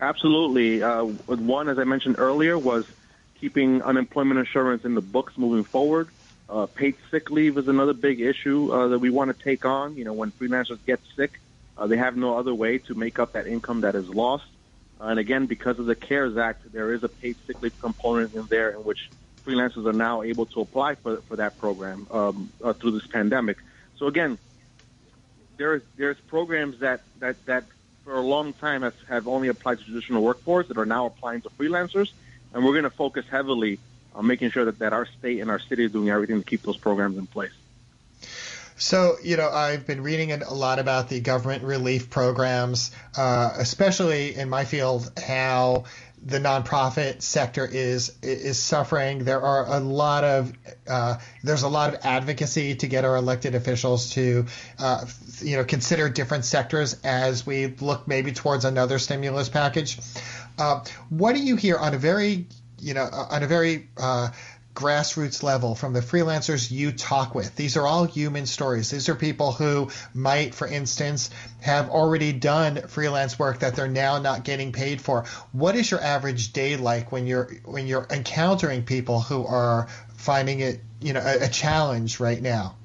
[0.00, 0.82] Absolutely.
[0.82, 2.86] Uh, one, as I mentioned earlier, was
[3.40, 6.08] keeping unemployment insurance in the books moving forward.
[6.48, 9.96] Uh, paid sick leave is another big issue uh, that we want to take on.
[9.96, 11.40] You know, when freelancers get sick,
[11.78, 14.44] uh, they have no other way to make up that income that is lost.
[15.00, 18.34] Uh, and again, because of the CARES Act, there is a paid sick leave component
[18.34, 19.10] in there in which
[19.46, 23.58] freelancers are now able to apply for, for that program um, uh, through this pandemic.
[23.96, 24.38] So again,
[25.56, 27.64] there's there's programs that, that, that
[28.04, 31.42] for a long time has, have only applied to traditional workforce that are now applying
[31.42, 32.10] to freelancers,
[32.52, 33.78] and we're going to focus heavily
[34.14, 36.62] on making sure that, that our state and our city is doing everything to keep
[36.62, 37.52] those programs in place.
[38.78, 44.36] So, you know, I've been reading a lot about the government relief programs, uh, especially
[44.36, 45.84] in my field, how
[46.24, 49.24] the nonprofit sector is is suffering.
[49.24, 50.52] There are a lot of
[50.86, 54.46] uh, there's a lot of advocacy to get our elected officials to
[54.78, 55.06] uh,
[55.40, 59.98] you know consider different sectors as we look maybe towards another stimulus package.
[60.58, 62.46] Uh, what do you hear on a very
[62.78, 64.28] you know on a very uh,
[64.78, 67.56] grassroots level from the freelancers you talk with.
[67.56, 68.90] These are all human stories.
[68.90, 74.18] These are people who might, for instance, have already done freelance work that they're now
[74.18, 75.24] not getting paid for.
[75.50, 80.60] What is your average day like when you're when you're encountering people who are finding
[80.60, 82.76] it, you know, a, a challenge right now?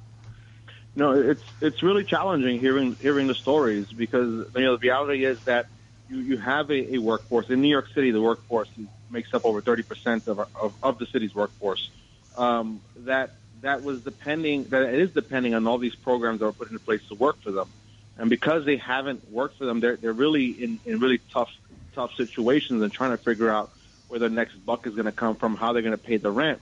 [0.96, 5.40] No, it's it's really challenging hearing hearing the stories because you know the reality is
[5.44, 5.68] that
[6.10, 8.10] you, you have a, a workforce in New York City.
[8.10, 11.90] The workforce is makes up over 30% of, of, of the city's workforce.
[12.36, 16.52] Um, that that was depending that it is depending on all these programs that were
[16.52, 17.70] put into place to work for them,
[18.18, 21.50] and because they haven't worked for them, they're they're really in, in really tough
[21.96, 23.72] tough situations and trying to figure out
[24.08, 26.32] where their next buck is going to come from, how they're going to pay the
[26.32, 26.60] rent.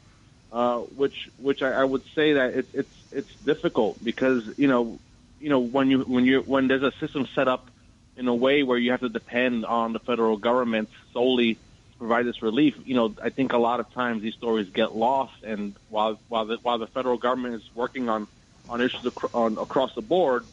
[0.51, 4.99] Uh, which which I, I would say that it, it's it's difficult because you know
[5.39, 7.69] you know when you when you when there's a system set up
[8.17, 11.57] in a way where you have to depend on the federal government solely
[12.01, 15.33] provide this relief, you know, I think a lot of times these stories get lost,
[15.43, 18.27] and while while the, while the federal government is working on
[18.67, 20.45] on issues ac- on, across the board,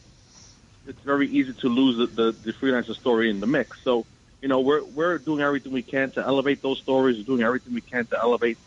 [0.85, 3.75] it's very easy to lose the, the, the freelancer story in the mix.
[3.83, 4.05] So,
[4.41, 7.17] you know, we're we're doing everything we can to elevate those stories.
[7.17, 8.59] We're doing everything we can to elevate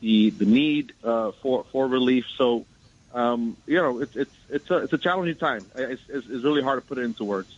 [0.00, 2.24] the the need uh, for for relief.
[2.38, 2.64] So,
[3.12, 5.66] um, you know, it's it's it's a it's a challenging time.
[5.74, 7.50] It's, it's, it's really hard to put it into words.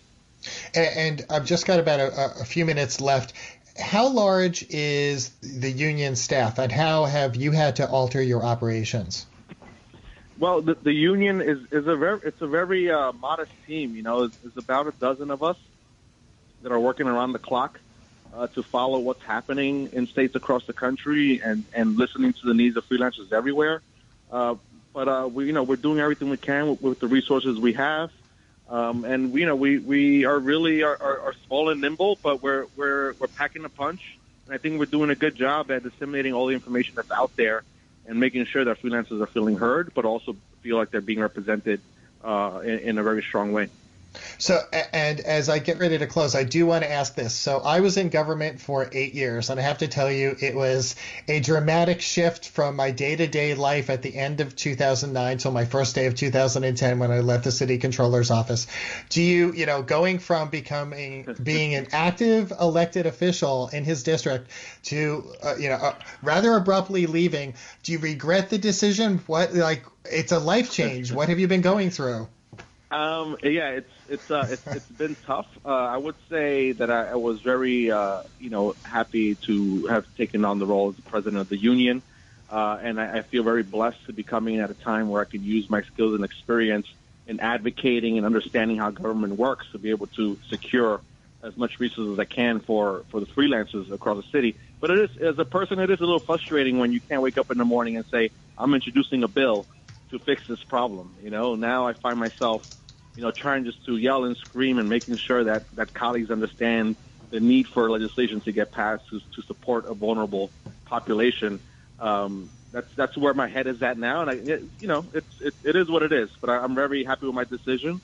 [0.74, 3.32] And, and I've just got about a, a few minutes left
[3.78, 9.26] how large is the union staff, and how have you had to alter your operations?
[10.38, 13.94] Well, the, the union is, is a very it's a very uh, modest team.
[13.94, 15.56] You know, it's about a dozen of us
[16.62, 17.78] that are working around the clock.
[18.34, 22.54] uh, to follow what's happening in states across the country and, and listening to the
[22.54, 23.82] needs of freelancers everywhere.
[24.30, 24.54] Uh,
[24.94, 27.74] but uh, we, you know, we're doing everything we can with, with the resources we
[27.74, 28.10] have,
[28.72, 32.42] um, and you know, we, we are really are, are, are small and nimble, but
[32.42, 34.00] we're we're we're packing a punch,
[34.46, 37.32] and I think we're doing a good job at disseminating all the information that's out
[37.36, 37.64] there
[38.06, 41.82] and making sure that freelancers are feeling heard, but also feel like they're being represented
[42.24, 43.68] uh, in, in a very strong way.
[44.38, 44.60] So,
[44.92, 47.34] and as I get ready to close, I do want to ask this.
[47.34, 50.54] So, I was in government for eight years, and I have to tell you, it
[50.54, 50.96] was
[51.28, 55.52] a dramatic shift from my day to day life at the end of 2009 till
[55.52, 58.66] my first day of 2010 when I left the city controller's office.
[59.08, 64.50] Do you, you know, going from becoming, being an active elected official in his district
[64.84, 69.18] to, uh, you know, uh, rather abruptly leaving, do you regret the decision?
[69.26, 71.12] What, like, it's a life change.
[71.12, 72.28] What have you been going through?
[72.92, 75.46] Um, yeah, it's it's uh, it's, it's been tough.
[75.64, 80.04] Uh, I would say that I, I was very uh, you know happy to have
[80.18, 82.02] taken on the role as the president of the union,
[82.50, 85.24] uh, and I, I feel very blessed to be coming at a time where I
[85.24, 86.86] can use my skills and experience
[87.26, 91.00] in advocating and understanding how government works to be able to secure
[91.42, 94.58] as much resources as I can for for the freelancers across the city.
[94.82, 97.38] But it is as a person, it is a little frustrating when you can't wake
[97.38, 99.66] up in the morning and say I'm introducing a bill
[100.10, 101.16] to fix this problem.
[101.22, 102.60] You know, now I find myself
[103.16, 106.96] you know, trying just to yell and scream and making sure that, that colleagues understand
[107.30, 110.50] the need for legislation to get passed to, to support a vulnerable
[110.84, 111.60] population.
[111.98, 114.34] Um, that's that's where my head is at now, and I,
[114.80, 116.30] you know, it's it, it is what it is.
[116.40, 118.00] But I, am very happy with my decision.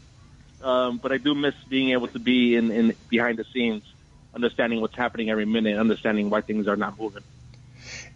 [0.62, 3.84] Um, but I do miss being able to be in, in behind the scenes,
[4.34, 7.22] understanding what's happening every minute, understanding why things are not moving.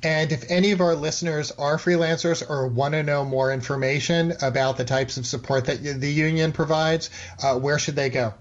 [0.03, 4.77] And if any of our listeners are freelancers or want to know more information about
[4.77, 7.11] the types of support that the union provides,
[7.43, 8.35] uh, where should they go?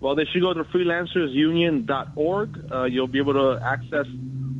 [0.00, 2.70] Well, they should go to freelancersunion.org.
[2.70, 4.06] Uh, you'll be able to access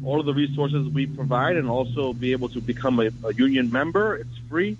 [0.05, 3.71] all of the resources we provide and also be able to become a, a union
[3.71, 4.17] member.
[4.17, 4.79] It's free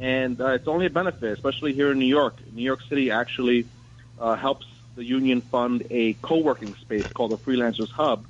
[0.00, 2.36] and uh, it's only a benefit, especially here in New York.
[2.52, 3.66] New York City actually
[4.18, 4.66] uh, helps
[4.96, 8.24] the union fund a co-working space called the Freelancers Hub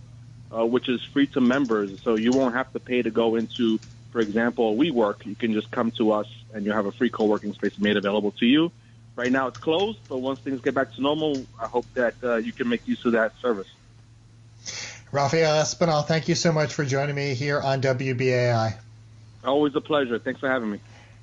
[0.55, 2.01] uh, which is free to members.
[2.03, 3.79] So you won't have to pay to go into,
[4.11, 5.27] for example, WeWork.
[5.27, 8.33] You can just come to us and you have a free co-working space made available
[8.33, 8.73] to you.
[9.17, 12.37] Right now it's closed, but once things get back to normal, I hope that uh,
[12.37, 13.69] you can make use of that service.
[15.13, 18.77] Rafael Espinal, thank you so much for joining me here on WBAI.
[19.45, 20.19] Always a pleasure.
[20.19, 20.81] Thanks for having me.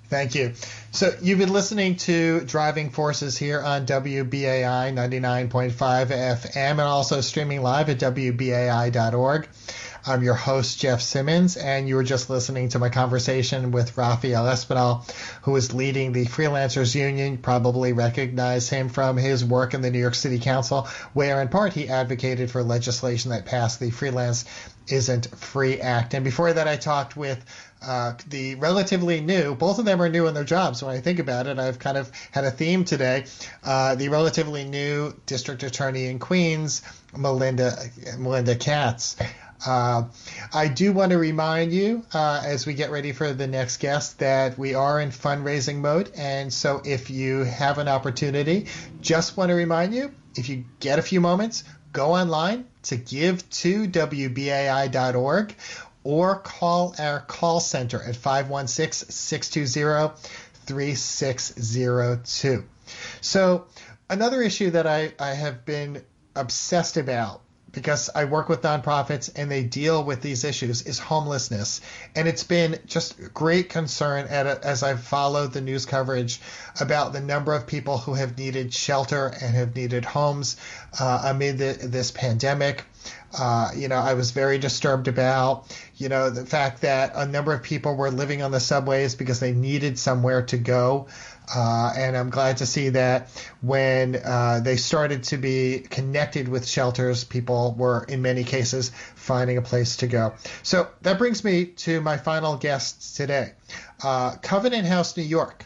[0.09, 0.53] Thank you.
[0.91, 7.61] So you've been listening to Driving Forces here on WBAI 99.5 FM and also streaming
[7.61, 9.49] live at WBAI.org.
[10.05, 14.45] I'm your host, Jeff Simmons, and you were just listening to my conversation with Rafael
[14.45, 15.03] Espinal,
[15.41, 17.33] who is leading the Freelancers Union.
[17.33, 21.49] You probably recognize him from his work in the New York City Council, where in
[21.49, 24.45] part he advocated for legislation that passed the Freelance
[24.87, 26.13] Isn't Free Act.
[26.13, 27.43] And before that, I talked with
[27.81, 30.81] uh, the relatively new, both of them are new in their jobs.
[30.81, 33.25] When I think about it, I've kind of had a theme today.
[33.63, 36.81] Uh, the relatively new district attorney in Queens,
[37.15, 37.77] Melinda
[38.17, 39.15] Melinda Katz.
[39.65, 40.03] Uh,
[40.53, 44.19] I do want to remind you uh, as we get ready for the next guest
[44.19, 46.11] that we are in fundraising mode.
[46.15, 48.67] And so if you have an opportunity,
[49.01, 51.63] just want to remind you if you get a few moments,
[51.97, 55.55] go online to give to WBAI.org
[56.03, 60.15] or call our call center at 516 620
[60.67, 62.63] 3602.
[63.21, 63.65] So,
[64.11, 66.03] another issue that I, I have been
[66.35, 67.41] obsessed about
[67.77, 71.79] because I work with nonprofits and they deal with these issues is homelessness.
[72.15, 76.41] And it's been just great concern as I've followed the news coverage
[76.79, 80.57] about the number of people who have needed shelter and have needed homes
[80.99, 82.83] uh, amid the, this pandemic.
[83.37, 85.65] Uh, you know, I was very disturbed about,
[85.97, 89.39] you know, the fact that a number of people were living on the subways because
[89.39, 91.07] they needed somewhere to go.
[91.53, 93.29] Uh, and I'm glad to see that
[93.61, 99.57] when uh, they started to be connected with shelters, people were, in many cases, finding
[99.57, 100.33] a place to go.
[100.63, 103.53] So that brings me to my final guests today
[104.03, 105.65] uh, Covenant House, New York.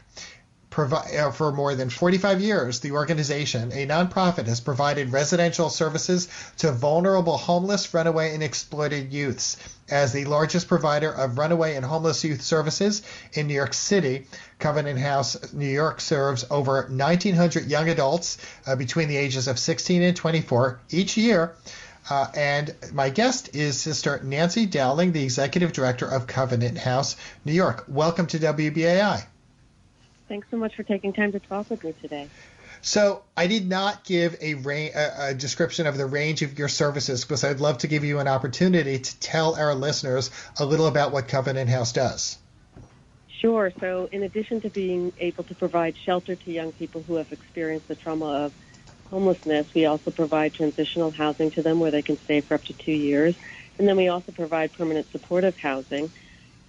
[0.72, 6.72] Provi- for more than 45 years, the organization, a nonprofit, has provided residential services to
[6.72, 9.58] vulnerable homeless, runaway, and exploited youths.
[9.90, 13.02] As the largest provider of runaway and homeless youth services
[13.34, 14.28] in New York City,
[14.60, 20.02] Covenant House New York serves over 1,900 young adults uh, between the ages of 16
[20.02, 21.54] and 24 each year.
[22.10, 27.52] Uh, and my guest is Sister Nancy Downing, the Executive Director of Covenant House New
[27.52, 27.84] York.
[27.90, 29.26] Welcome to WBAI.
[30.32, 32.30] Thanks so much for taking time to talk with me today.
[32.82, 34.54] So I did not give a,
[34.94, 38.30] a, description of the range of your services because I'd love to give you an
[38.30, 42.38] opportunity to tell our listeners a little about what Covenant House does.
[43.42, 43.74] Sure.
[43.82, 47.90] So, in addition to being able to provide shelter to young people who have experienced
[47.90, 48.54] the trauma of
[49.10, 52.74] homelessness, we also provide transitional housing to them where they can stay for up to
[52.74, 53.36] two years.
[53.78, 56.10] And then we also provide permanent supportive housing.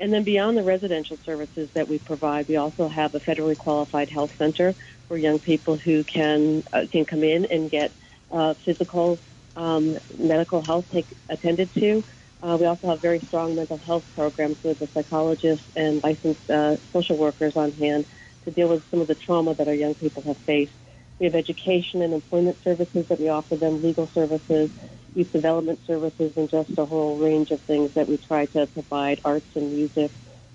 [0.03, 4.11] And then beyond the residential services that we provide, we also have a federally qualified
[4.11, 4.75] health center
[5.07, 7.93] for young people who can uh, can come in and get
[8.33, 9.21] uh, physical,
[9.55, 12.03] um, medical health take, attended to.
[12.43, 16.79] Uh, we also have very strong mental health programs with the psychologists and licensed uh,
[16.93, 18.05] social workers on hand
[18.45, 20.73] to deal with some of the trauma that our young people have faced.
[21.21, 24.71] We have education and employment services that we offer them, legal services,
[25.15, 29.21] youth development services, and just a whole range of things that we try to provide,
[29.25, 30.11] arts and music,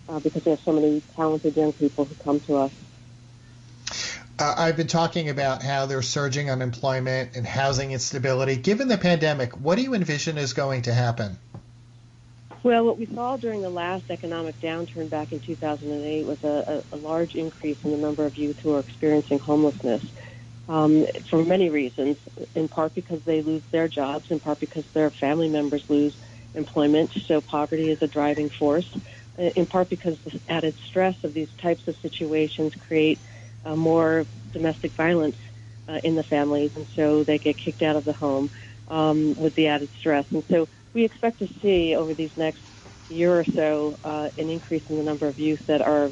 [0.09, 2.71] uh, because we have so many talented young people who come to us.
[4.39, 8.55] Uh, I've been talking about how there's surging unemployment and housing instability.
[8.55, 11.39] Given the pandemic, what do you envision is going to happen?
[12.61, 16.95] Well, what we saw during the last economic downturn back in 2008 was a, a,
[16.95, 20.03] a large increase in the number of youth who are experiencing homelessness
[20.67, 22.17] um, for many reasons,
[22.55, 26.13] in part because they lose their jobs, in part because their family members lose
[26.53, 27.11] employment.
[27.27, 28.87] So poverty is a driving force,
[29.37, 33.19] in part because the added stress of these types of situations create
[33.63, 35.35] uh, more domestic violence
[35.87, 38.49] uh, in the families, and so they get kicked out of the home
[38.89, 40.25] um, with the added stress.
[40.31, 42.61] And so we expect to see over these next
[43.07, 46.11] year or so uh, an increase in the number of youth that are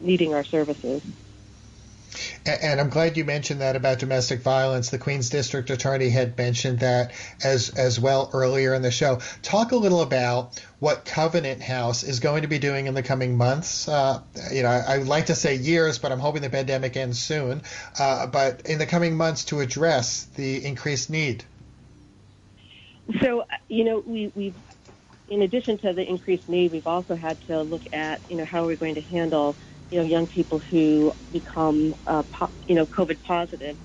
[0.00, 1.02] needing our services.
[2.44, 4.90] And I'm glad you mentioned that about domestic violence.
[4.90, 7.12] The Queens District Attorney had mentioned that
[7.42, 9.20] as as well earlier in the show.
[9.42, 13.36] Talk a little about what Covenant House is going to be doing in the coming
[13.36, 13.88] months.
[13.88, 14.20] Uh,
[14.52, 17.62] you know, I, would like to say years, but I'm hoping the pandemic ends soon.
[17.98, 21.44] Uh, but in the coming months to address the increased need.
[23.22, 24.54] So, you know, we, we've,
[25.28, 28.64] in addition to the increased need, we've also had to look at, you know, how
[28.64, 29.54] are we going to handle,
[29.90, 33.76] you know, young people who become, uh, po- you know, COVID positive.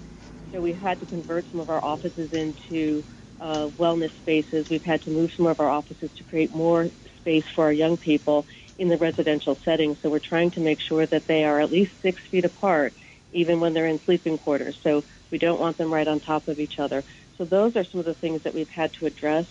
[0.52, 3.04] So we've had to convert some of our offices into
[3.40, 4.68] uh, wellness spaces.
[4.70, 7.98] We've had to move some of our offices to create more space for our young
[7.98, 8.46] people
[8.78, 9.98] in the residential setting.
[10.02, 12.94] So we're trying to make sure that they are at least six feet apart,
[13.32, 14.78] even when they're in sleeping quarters.
[14.84, 17.04] So we don't want them right on top of each other.
[17.38, 19.46] So those are some of the things that we've had to address.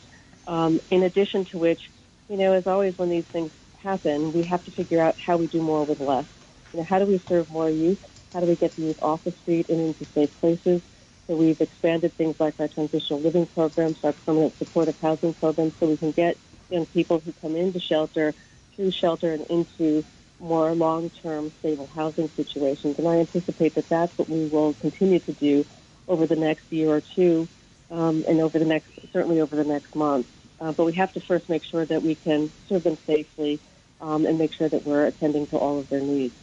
[0.47, 1.81] Um, in addition to which,
[2.29, 3.51] you know, as always when these things
[3.83, 6.27] happen, we have to figure out how we do more with less.
[6.73, 7.99] You know, how do we serve more youth?
[8.33, 10.83] How do we get the youth off the street and into safe places?
[11.27, 15.87] So we've expanded things like our transitional living programs, our permanent supportive housing programs, so
[15.87, 16.37] we can get
[16.71, 18.35] young people who come into shelter
[18.75, 20.05] through shelter and into
[20.39, 22.99] more long-term stable housing situations.
[22.99, 25.65] And I anticipate that that's what we will continue to do
[26.09, 27.49] over the next year or two
[27.91, 30.27] um, and over the next, certainly over the next month.
[30.61, 33.61] Uh, but we have to first make sure that we can serve them safely
[34.01, 36.35] um, and make sure that we're attending to all of their needs.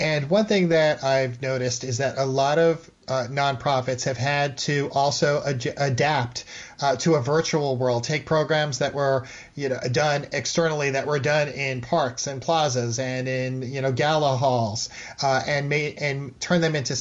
[0.00, 4.56] And one thing that I've noticed is that a lot of uh, nonprofits have had
[4.56, 6.44] to also ad- adapt
[6.80, 11.18] uh, to a virtual world, take programs that were you know done externally that were
[11.18, 14.88] done in parks and plazas and in you know gala halls,
[15.22, 16.96] uh, and made and turn them into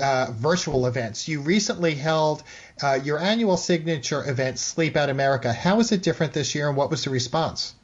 [0.00, 1.28] uh, virtual events.
[1.28, 2.42] You recently held
[2.82, 5.52] uh, your annual signature event, Sleep Out America.
[5.52, 7.74] How was it different this year, and what was the response?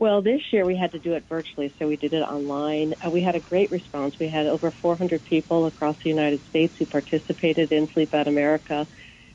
[0.00, 2.94] Well, this year we had to do it virtually, so we did it online.
[3.04, 4.14] Uh, we had a great response.
[4.18, 8.88] We had over 400 people across the United States who participated in Sleep Out America.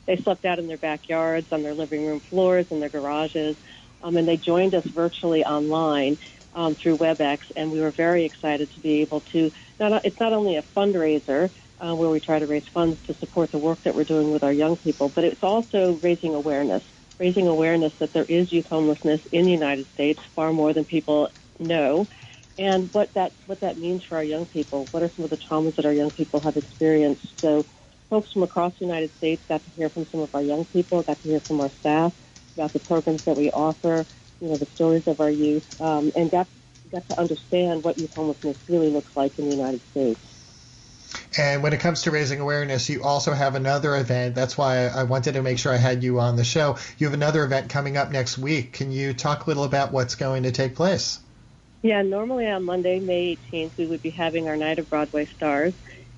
[0.06, 3.56] They slept out in their backyards, on their living room floors, in their garages,
[4.02, 6.18] um, and they joined us virtually online
[6.54, 9.50] um, through WebEx, and we were very excited to be able to.
[9.78, 13.50] Not, it's not only a fundraiser uh, where we try to raise funds to support
[13.50, 16.82] the work that we're doing with our young people, but it's also raising awareness
[17.20, 21.28] raising awareness that there is youth homelessness in the United States far more than people
[21.60, 22.08] know,
[22.58, 24.88] and what that what that means for our young people.
[24.90, 27.26] What are some of the traumas that our young people have experienced?
[27.42, 27.66] So,
[28.08, 31.02] folks from across the United States got to hear from some of our young people,
[31.02, 32.12] got to hear from our staff
[32.56, 34.06] about the programs that we offer,
[34.40, 36.48] you know, the stories of our youth, um, and got
[36.90, 40.20] got to understand what youth homelessness really looks like in the United States.
[41.40, 44.34] And when it comes to raising awareness, you also have another event.
[44.34, 46.76] That's why I wanted to make sure I had you on the show.
[46.98, 48.74] You have another event coming up next week.
[48.74, 51.18] Can you talk a little about what's going to take place?
[51.80, 55.72] Yeah, normally on Monday, May 18th, we would be having our Night of Broadway Stars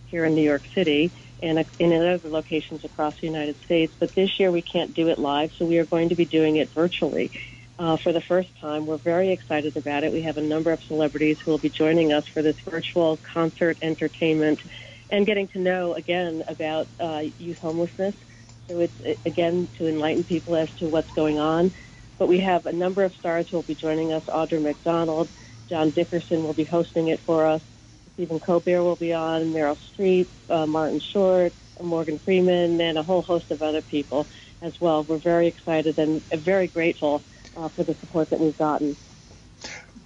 [0.06, 3.94] here in New York City and in other locations across the United States.
[3.96, 6.56] But this year we can't do it live, so we are going to be doing
[6.56, 7.30] it virtually.
[7.78, 8.86] Uh, for the first time.
[8.86, 10.12] We're very excited about it.
[10.12, 13.78] We have a number of celebrities who will be joining us for this virtual concert
[13.82, 14.60] entertainment
[15.12, 18.14] and getting to know again about uh, youth homelessness.
[18.66, 21.72] So it's again to enlighten people as to what's going on.
[22.18, 24.24] But we have a number of stars who will be joining us.
[24.24, 25.28] Audra McDonald,
[25.68, 27.60] John Dickerson will be hosting it for us.
[28.14, 33.22] Stephen Colbert will be on, Meryl Streep, uh, Martin Short, Morgan Freeman, and a whole
[33.22, 34.26] host of other people
[34.62, 35.04] as well.
[35.04, 37.22] We're very excited and very grateful
[37.56, 38.96] uh, for the support that we've gotten.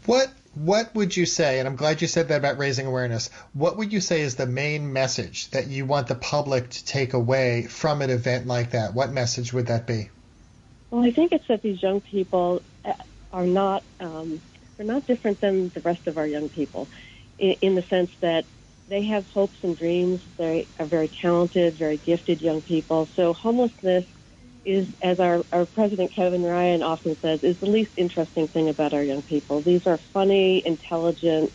[0.07, 3.76] What what would you say, and I'm glad you said that about raising awareness, what
[3.76, 7.66] would you say is the main message that you want the public to take away
[7.66, 8.94] from an event like that?
[8.94, 10.09] What message would that be?
[10.90, 12.94] Well, I think it's that these young people uh,
[13.34, 14.40] are not, um,
[14.76, 16.88] they're not different than the rest of our young people
[17.38, 18.46] in, in the sense that
[18.88, 20.22] they have hopes and dreams.
[20.38, 23.11] They are very talented, very gifted young people.
[23.14, 24.07] So homelessness
[24.67, 28.93] is, as our, our president Kevin Ryan often says, is the least interesting thing about
[28.93, 29.62] our young people.
[29.62, 31.53] These are funny, intelligent,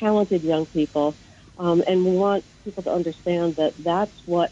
[0.00, 1.14] talented young people,
[1.58, 4.50] um, and we want people to understand that that's what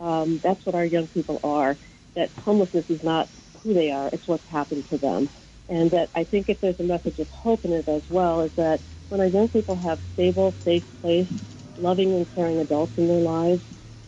[0.00, 1.76] um, that's what our young people are.
[2.14, 3.28] That homelessness is not
[3.62, 5.28] who they are; it's what's happened to them.
[5.68, 8.52] And that I think if there's a message of hope in it as well, is
[8.56, 11.28] that when our young people have stable, safe place,
[11.76, 13.62] loving and caring adults in their lives,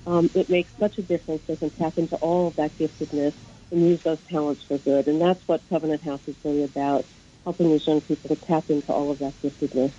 [0.07, 1.43] um, it makes such a difference.
[1.47, 3.35] They can tap into all of that giftedness
[3.71, 5.07] and use those talents for good.
[5.07, 7.05] And that's what Covenant House is really about,
[7.45, 9.93] helping these young people to tap into all of that giftedness.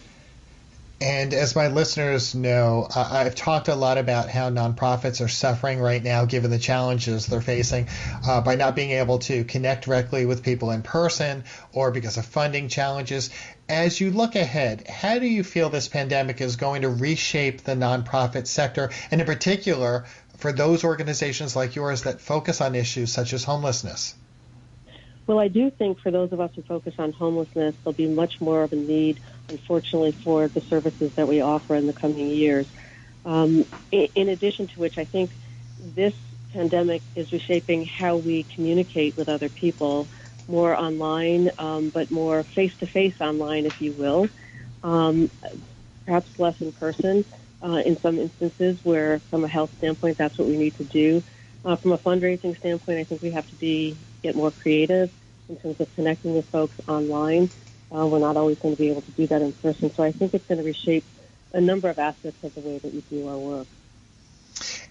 [1.02, 6.04] And as my listeners know, I've talked a lot about how nonprofits are suffering right
[6.04, 7.88] now, given the challenges they're facing
[8.28, 11.44] uh, by not being able to connect directly with people in person
[11.74, 13.32] or because of funding challenges.
[13.68, 17.74] As you look ahead, how do you feel this pandemic is going to reshape the
[17.74, 20.06] nonprofit sector, and in particular,
[20.38, 24.14] for those organizations like yours that focus on issues such as homelessness?
[25.26, 28.42] Well, I do think for those of us who focus on homelessness, there'll be much
[28.42, 29.20] more of a need
[29.52, 32.68] unfortunately, for the services that we offer in the coming years.
[33.26, 35.32] Um, in addition to which, I think
[35.78, 36.14] this
[36.54, 40.08] pandemic is reshaping how we communicate with other people
[40.48, 44.28] more online, um, but more face to face online, if you will.
[44.84, 45.30] Um,
[46.06, 47.26] perhaps less in person
[47.64, 51.24] uh, in some instances where, from a health standpoint, that's what we need to do.
[51.64, 55.12] Uh, from a fundraising standpoint, I think we have to be get more creative
[55.48, 57.50] in terms of connecting with folks online.
[57.94, 59.94] Uh, we're not always going to be able to do that in person.
[59.94, 61.04] So I think it's going to reshape
[61.54, 63.68] a number of aspects of the way that we do our work.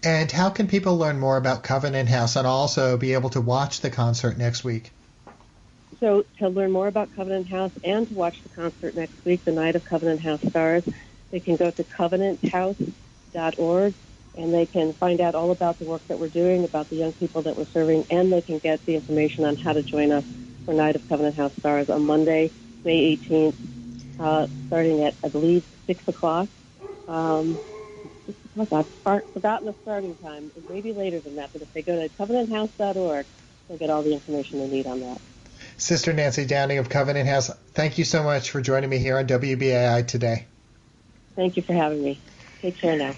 [0.03, 3.81] And how can people learn more about Covenant House and also be able to watch
[3.81, 4.91] the concert next week?
[5.99, 9.53] So to learn more about Covenant House and to watch the concert next week, the
[9.53, 10.85] night of Covenant House Stars,
[11.31, 13.95] they can go to covenanthouse.org
[14.37, 17.13] and they can find out all about the work that we're doing, about the young
[17.13, 20.25] people that we're serving, and they can get the information on how to join us
[20.65, 22.51] for Night of Covenant House Stars on Monday,
[22.85, 23.55] May 18th,
[24.19, 26.49] uh, starting at, I believe, 6 o'clock.
[27.09, 27.59] Um,
[28.59, 28.87] I've
[29.33, 30.51] forgotten the starting time.
[30.57, 33.27] It may be later than that, but if they go to covenanthouse.org,
[33.69, 35.21] they'll get all the information they need on that.
[35.77, 39.27] Sister Nancy Downing of Covenant House, thank you so much for joining me here on
[39.27, 40.47] WBAI today.
[41.37, 42.21] Thank you for having me.
[42.61, 43.15] Take care now.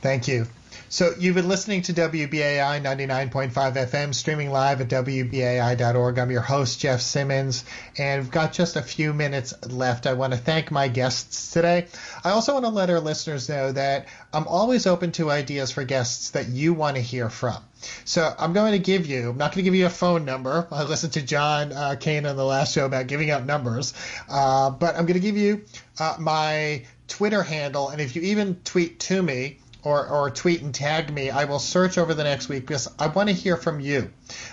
[0.00, 0.46] Thank you.
[0.88, 6.18] So you've been listening to WBAI 99.5 FM, streaming live at WBAI.org.
[6.18, 7.64] I'm your host, Jeff Simmons,
[7.98, 10.06] and we've got just a few minutes left.
[10.06, 11.86] I want to thank my guests today.
[12.22, 15.84] I also want to let our listeners know that I'm always open to ideas for
[15.84, 17.62] guests that you want to hear from.
[18.04, 20.66] So I'm going to give you, I'm not going to give you a phone number.
[20.70, 23.94] I listened to John uh, Kane on the last show about giving out numbers,
[24.28, 25.64] uh, but I'm going to give you
[25.98, 30.74] uh, my Twitter handle, and if you even tweet to me, or, or tweet and
[30.74, 31.30] tag me.
[31.30, 34.10] I will search over the next week because I want to hear from you.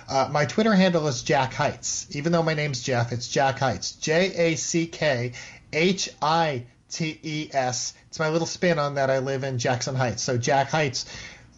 [0.10, 2.08] Uh, my Twitter handle is Jack Heights.
[2.16, 3.94] Even though my name's Jeff, it's Jack Heights.
[3.94, 5.34] J A C K
[5.74, 7.94] H I T E S.
[8.10, 10.22] It's my little spin on that I live in Jackson Heights.
[10.22, 11.06] So Jack Heights.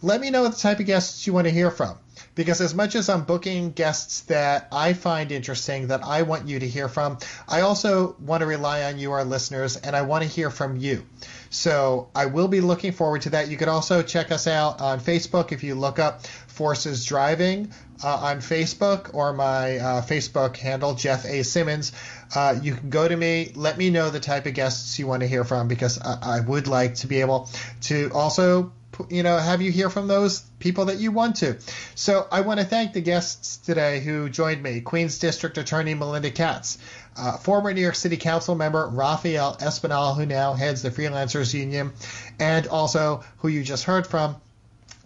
[0.02, 1.96] Let me know the type of guests you want to hear from.
[2.34, 6.58] Because as much as I'm booking guests that I find interesting, that I want you
[6.58, 7.18] to hear from,
[7.48, 10.76] I also want to rely on you, our listeners, and I want to hear from
[10.76, 11.04] you.
[11.50, 13.48] So I will be looking forward to that.
[13.48, 17.72] You can also check us out on Facebook if you look up Forces Driving
[18.02, 21.42] uh, on Facebook or my uh, Facebook handle, Jeff A.
[21.42, 21.92] Simmons.
[22.34, 25.22] Uh, you can go to me, let me know the type of guests you want
[25.22, 27.48] to hear from because I, I would like to be able
[27.82, 28.72] to also
[29.10, 31.58] you know, have you hear from those people that you want to.
[31.94, 34.80] So I want to thank the guests today who joined me.
[34.80, 36.78] Queens District Attorney Melinda Katz,
[37.18, 41.92] uh, former New York City Council member Rafael Espinal, who now heads the Freelancers Union,
[42.38, 44.36] and also who you just heard from,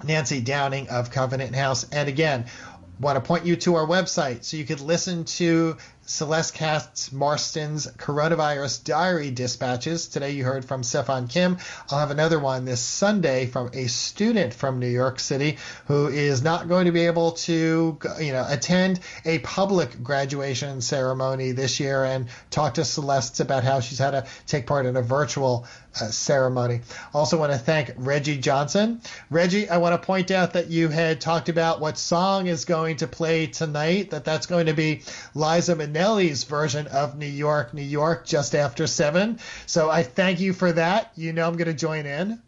[0.05, 1.85] Nancy Downing of Covenant House.
[1.91, 2.47] And again,
[3.01, 5.77] want to point you to our website so you could listen to
[6.09, 10.09] Celeste Katz Marston's Coronavirus Diary Dispatches.
[10.09, 11.59] Today you heard from Stefan Kim.
[11.91, 16.43] I'll have another one this Sunday from a student from New York City who is
[16.43, 22.07] not going to be able to, you know, attend a public graduation ceremony this year
[22.07, 25.67] and talk to Celeste about how she's had to take part in a virtual
[26.01, 26.81] uh, ceremony.
[27.13, 29.03] Also want to thank Reggie Johnson.
[29.31, 32.97] Reggie, I want to point out that you had talked about what song is going
[32.97, 35.03] to play tonight, that that's going to be
[35.35, 39.39] Liza Minnelli's version of New York, New York, just after 7.
[39.67, 41.13] So I thank you for that.
[41.17, 42.41] You know I'm going to join in.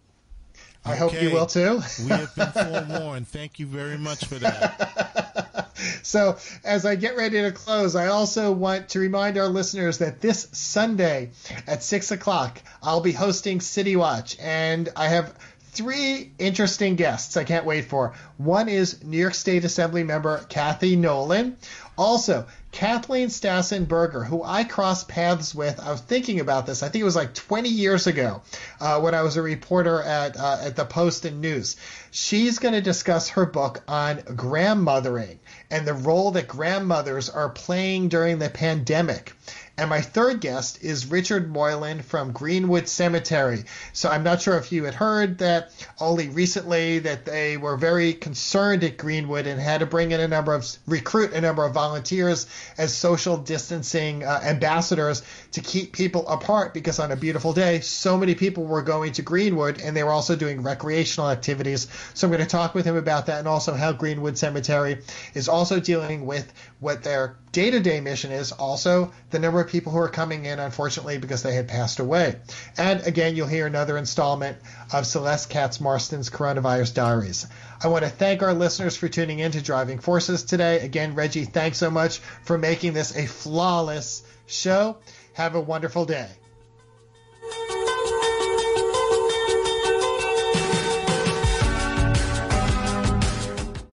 [0.84, 0.98] I okay.
[0.98, 1.82] hope you will too.
[2.02, 3.28] we have been forewarned.
[3.28, 5.68] Thank you very much for that.
[6.02, 10.22] so, as I get ready to close, I also want to remind our listeners that
[10.22, 11.32] this Sunday
[11.66, 15.36] at 6 o'clock, I'll be hosting City Watch, and I have
[15.72, 18.14] three interesting guests I can't wait for.
[18.36, 21.56] One is New York State Assembly member Kathy Nolan.
[21.96, 25.80] Also, Kathleen Stassen Berger, who I crossed paths with.
[25.80, 26.82] I was thinking about this.
[26.82, 28.42] I think it was like 20 years ago
[28.80, 31.76] uh, when I was a reporter at uh, at the Post and News.
[32.10, 35.38] She's going to discuss her book on grandmothering
[35.70, 39.32] and the role that grandmothers are playing during the pandemic.
[39.80, 43.64] And my third guest is Richard Moylan from Greenwood Cemetery.
[43.94, 48.12] So I'm not sure if you had heard that only recently that they were very
[48.12, 51.72] concerned at Greenwood and had to bring in a number of recruit a number of
[51.72, 55.22] volunteers as social distancing uh, ambassadors
[55.52, 59.22] to keep people apart because on a beautiful day so many people were going to
[59.22, 61.88] Greenwood and they were also doing recreational activities.
[62.12, 64.98] So I'm going to talk with him about that and also how Greenwood Cemetery
[65.32, 69.68] is also dealing with what their day to day mission is, also the number of
[69.68, 72.36] people who are coming in, unfortunately, because they had passed away.
[72.76, 74.58] And again, you'll hear another installment
[74.92, 77.46] of Celeste Katz Marston's Coronavirus Diaries.
[77.82, 80.80] I want to thank our listeners for tuning in to Driving Forces today.
[80.80, 84.98] Again, Reggie, thanks so much for making this a flawless show.
[85.34, 86.28] Have a wonderful day.